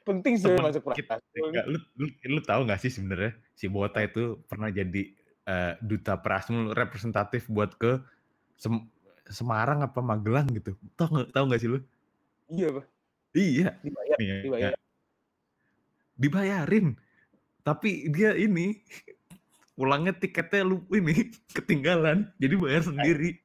[0.02, 3.66] Penting sih Temen masuk kita Prasmul enggak, lu lu lu tahu nggak sih sebenarnya si
[3.70, 5.02] Bota itu pernah jadi,
[5.46, 8.02] eee, duta Prasmul representatif buat ke
[8.58, 8.88] Sem
[9.30, 10.74] Semarang apa Magelang gitu.
[10.98, 11.78] Tahu nggak tahu nggak sih lu?
[12.50, 12.84] Iya, Pak.
[13.30, 13.68] Iya.
[13.78, 14.72] Dibayar Nih dibayar.
[14.74, 14.78] ya.
[16.18, 16.86] Dibayarin.
[17.62, 18.74] Tapi dia ini
[19.74, 23.38] pulangnya tiketnya lu ini ketinggalan, jadi bayar sendiri.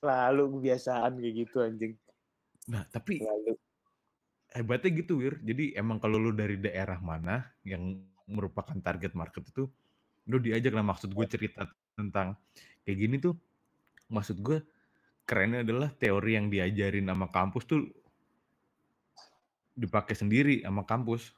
[0.00, 1.92] Selalu kebiasaan kayak gitu anjing.
[2.68, 3.56] Nah, tapi Selalu.
[4.52, 5.34] hebatnya gitu, Wir.
[5.40, 9.64] Jadi emang kalau lu dari daerah mana yang merupakan target market itu,
[10.28, 10.72] lu diajak.
[10.72, 11.32] Nah, maksud gue Iya.
[11.32, 11.62] cerita
[11.94, 12.36] tentang
[12.84, 13.36] kayak gini tuh,
[14.08, 14.60] maksud gue
[15.24, 17.80] kerennya adalah teori yang diajarin sama kampus tuh
[19.74, 21.32] dipakai sendiri sama kampus.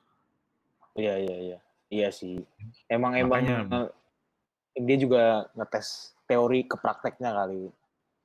[0.94, 1.58] Iya iya iya.
[1.86, 2.42] Iya sih.
[2.90, 3.86] Emang Makanya emang
[4.76, 7.72] dia juga ngetes teori ke prakteknya kali.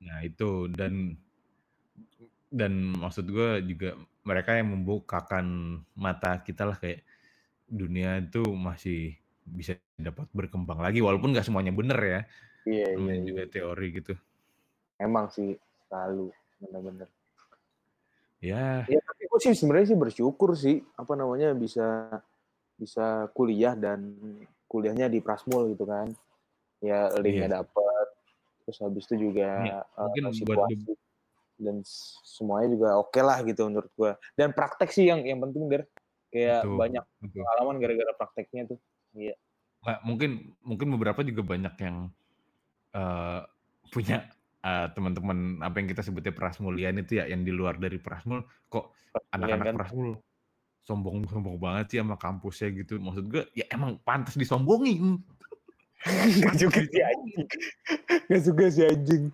[0.04, 1.16] Nah itu dan
[2.52, 3.96] dan maksud gue juga
[4.28, 7.00] mereka yang membukakan mata kita lah kayak
[7.64, 9.16] dunia itu masih
[9.48, 12.20] bisa dapat berkembang lagi walaupun nggak semuanya bener ya.
[12.68, 13.12] Iya iya.
[13.16, 13.24] Iya.
[13.26, 14.14] juga teori gitu.
[15.00, 15.56] Emang sih
[15.88, 16.30] selalu
[16.60, 17.08] bener-bener.
[18.42, 22.10] Ya, Ya tapi gue sih sebenarnya sih bersyukur sih apa namanya bisa
[22.74, 24.18] bisa kuliah dan
[24.66, 26.10] kuliahnya di Prasmul gitu kan.
[26.82, 27.56] Ya linknya Iya.
[27.62, 28.06] dapet.
[28.66, 30.94] Terus habis itu juga Iya, eh, mungkin buat situasi
[31.62, 34.12] dan s- semuanya juga oke lah gitu menurut gua.
[34.34, 35.86] Dan praktek sih yang yang penting der.
[36.32, 37.40] Kayak Betul, banyak betul.
[37.44, 38.78] pengalaman gara-gara prakteknya tuh.
[39.14, 39.34] Iya.
[39.82, 40.30] Nggak, mungkin
[40.62, 41.96] mungkin beberapa juga banyak yang
[42.92, 43.40] eh,
[43.90, 44.26] punya
[44.62, 48.94] eh, teman-teman apa yang kita sebutnya prasmulian itu ya yang di luar dari prasmul kok
[49.34, 49.74] anak-anak kan?
[49.76, 50.10] prasmul
[50.82, 55.22] sombong sombong banget sih sama kampusnya gitu maksud gue ya emang pantas disombongin
[56.42, 57.46] Gak juga sih anjing.
[58.30, 59.24] Gak juga sih anjing.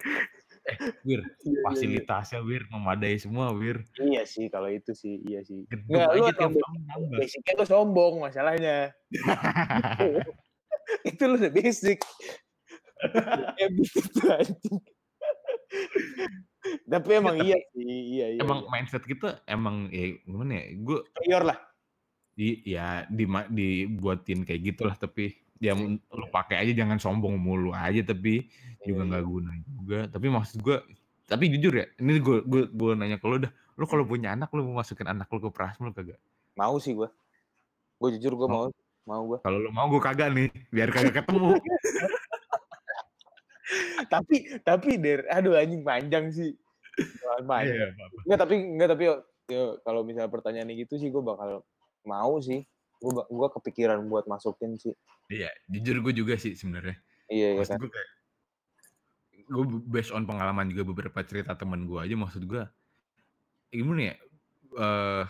[1.01, 1.61] wir Iya, iya, iya.
[1.65, 5.65] fasilitasnya wir memadai semua wir Iya sih kalau itu sih iya sih.
[5.65, 8.77] gedung Nggak, lu aja tiap tahun nambah Basicnya gue sombong masalahnya.
[11.09, 12.01] itu lu udah basic.
[14.13, 14.79] tuh anjing.
[16.89, 18.41] Tapi emang Ya, iya sih, iya iya.
[18.45, 18.69] emang iya.
[18.69, 21.59] mindset kita emang ya gimana ya gue Superior lah.
[22.39, 28.03] di ya di dibuatin kayak gitulah tapi ya lu pakai aja jangan sombong mulu aja
[28.03, 28.47] tapi
[28.87, 30.77] juga Iya, nggak guna juga tapi maksud gue
[31.29, 34.51] tapi jujur ya ini gue gue gue nanya ke lu dah lu kalau punya anak
[34.55, 36.19] lu mau masukin anak lu ke prasmul kagak
[36.59, 37.07] Mau sih gue.
[38.03, 38.67] Gue jujur gue Mau.
[38.67, 38.69] mau.
[39.09, 39.39] Mau gue.
[39.41, 41.57] kalau lu mau gue kagak nih biar kagak ketemu
[44.13, 46.53] tapi tapi der, aduh anjing panjang sih.
[46.97, 47.73] Jangan panjang.
[47.73, 48.17] Iya, apa-apa.
[48.25, 49.05] Enggak tapi enggak tapi
[49.49, 51.65] yo, kalau misalnya pertanyaan gitu sih gue bakal
[52.05, 52.69] mau sih.
[52.99, 54.95] Gue gue kepikiran buat masukin sih.
[55.29, 56.97] iya jujur gue juga sih sebenarnya
[57.29, 57.77] Iya iya kan.
[57.77, 58.11] gue kayak
[59.49, 62.65] gue based on pengalaman juga beberapa cerita temen gue aja maksud gue
[63.69, 64.15] gimana ya
[64.75, 65.25] eh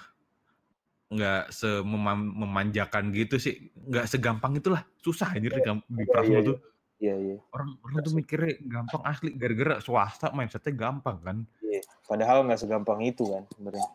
[1.09, 6.59] nggak sememanjakan gitu sih nggak segampang itulah susah anjir di, di Iya, iya, tuh
[6.99, 7.37] Iya iya.
[7.55, 11.81] orang orang tuh mikirnya gampang asli gara-gara swasta mindsetnya gampang kan iya.
[12.05, 13.87] Padahal nggak segampang itu kan sebenarnya.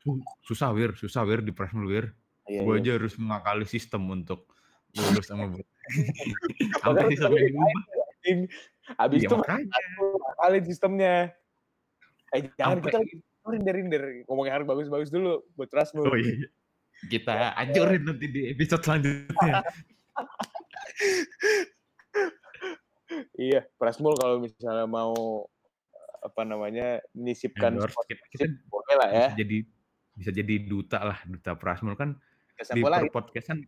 [0.00, 2.06] Su- susah wir susah wir di Prasmul wir
[2.44, 2.82] Iya, gue iya.
[2.82, 4.52] aja harus mengakali sistem untuk
[4.92, 5.64] lulus sama bu-
[6.80, 7.72] sampai tadi diubah
[8.04, 8.40] anjing.
[8.94, 9.64] Abis Iya, itu makanya
[10.38, 11.14] kali sistemnya.
[12.30, 13.14] Eh jangan Sampai- kita lagi
[13.44, 16.08] rinder rinder ngomongin harus bagus-bagus dulu buat Rasmul.
[16.08, 16.48] oh iya
[17.12, 19.60] kita anjurin nanti di episode selanjutnya
[23.34, 25.44] Iya, Prasmul kalau misalnya mau
[26.18, 28.00] apa namanya nisipkan Endorse.
[28.08, 29.26] kita, kita boleh lah ya.
[29.28, 29.58] bisa jadi
[30.14, 32.16] bisa jadi duta lah duta Prasmul kan
[32.56, 33.58] di per podcastan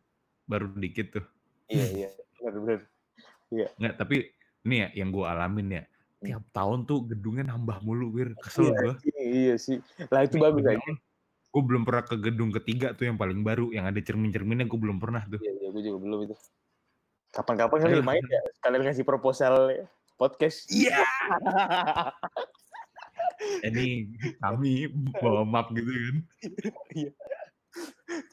[0.45, 1.25] baru dikit tuh
[1.67, 2.09] Iya iya,
[2.39, 2.81] benar-benar.
[3.51, 4.17] nggak tapi
[4.63, 5.83] ini ya yang gue alamin ya
[6.17, 9.79] tiap tahun tuh gedungnya nambah mulu wir kesel Iya, gue iya, iya sih.
[10.09, 10.79] Lah itu bagus aja.
[11.47, 14.99] gue belum pernah ke gedung ketiga tuh yang paling baru yang ada cermin-cerminnya gue belum
[14.99, 16.35] pernah tuh Iya, iya, gue juga belum itu.
[17.31, 18.07] Kapan-kapan kali Ayo.
[18.07, 19.55] main ya, sekalian ngasih proposal
[20.17, 20.67] podcast.
[20.71, 20.97] iya
[23.69, 24.89] ini kami
[25.21, 26.17] bawa map gitu kan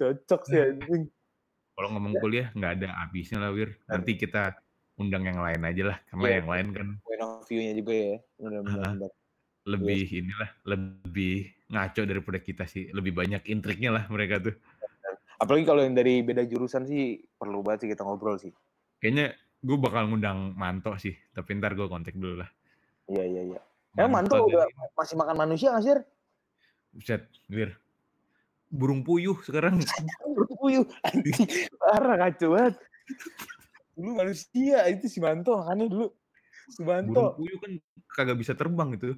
[0.04, 1.04] Cocok sih anjing.
[1.74, 4.54] kalau ngomong kuliah nggak ada habisnya lah wir nanti kita
[4.93, 6.36] undang yang lain aja lah karena Iya.
[6.38, 8.16] yang lain kan Point of view-nya juga ya.
[8.38, 9.10] Benar-benar.
[9.64, 11.36] lebih inilah lebih
[11.68, 14.54] ngaco daripada kita sih lebih banyak intriknya lah mereka tuh
[15.39, 18.51] Apalagi kalau yang dari beda jurusan sih perlu banget sih kita ngobrol sih.
[18.97, 22.49] kayaknya gue bakal ngundang Manto sih tapi ntar gue kontak dulu lah
[23.04, 23.60] Iya, iya, iya.
[23.93, 24.64] Emang mantu udah
[24.95, 25.93] masih makan manusia nggak sih?
[26.91, 27.76] Buset, Wir.
[28.74, 29.78] Burung puyuh sekarang.
[30.58, 30.90] Puyuh.
[31.06, 32.82] Anjing, Parah kacau banget.
[33.94, 36.08] Dulu manusia itu si Manto makannya dulu.
[36.74, 37.38] Si Burung Manto.
[37.38, 37.72] puyuh kan
[38.18, 39.14] kagak bisa terbang itu.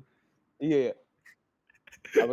[0.60, 0.94] Iya ya.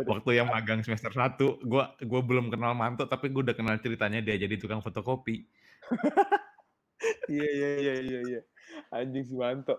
[0.03, 4.19] Waktu yang magang semester 1, gua gua belum kenal Manto tapi gue udah kenal ceritanya
[4.19, 5.47] dia jadi tukang fotokopi.
[7.27, 8.41] Iya iya iya iya iya.
[8.95, 9.75] Anjing si Manto.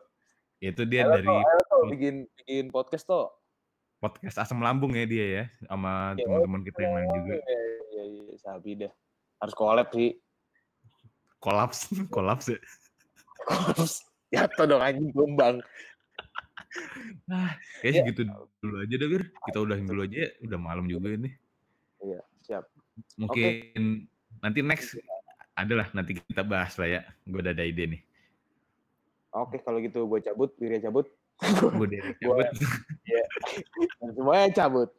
[0.61, 3.33] Itu dia Ayo dari tuh, ayo tuh bikin bikin podcast tuh.
[4.05, 7.35] Podcast Asam Lambung ya dia ya sama Iya, teman-teman kita yang lain juga.
[7.41, 8.93] Iya iya iya, sabi dah.
[9.41, 10.21] Harus collab sih.
[11.41, 12.61] Kolaps, kolaps ya.
[14.29, 15.65] Jatuh dong anjing gombang.
[17.25, 18.01] Nah, kayak Ya.
[18.03, 18.29] segitu
[18.61, 19.25] dulu aja dah, Wir.
[19.49, 20.31] Kita udahin dulu aja ya.
[20.45, 21.31] Udah malam juga ini.
[22.03, 22.65] Iya, siap.
[23.17, 24.05] Mungkin
[24.43, 24.99] nanti next
[25.55, 27.01] adalah nanti kita bahas lah ya.
[27.25, 28.03] Gue udah ada ide nih.
[29.35, 31.07] Oke, kalau gitu gue cabut, Wirya cabut.
[31.43, 32.47] Gue dari cabut.
[33.99, 34.95] Dan semuanya cabut.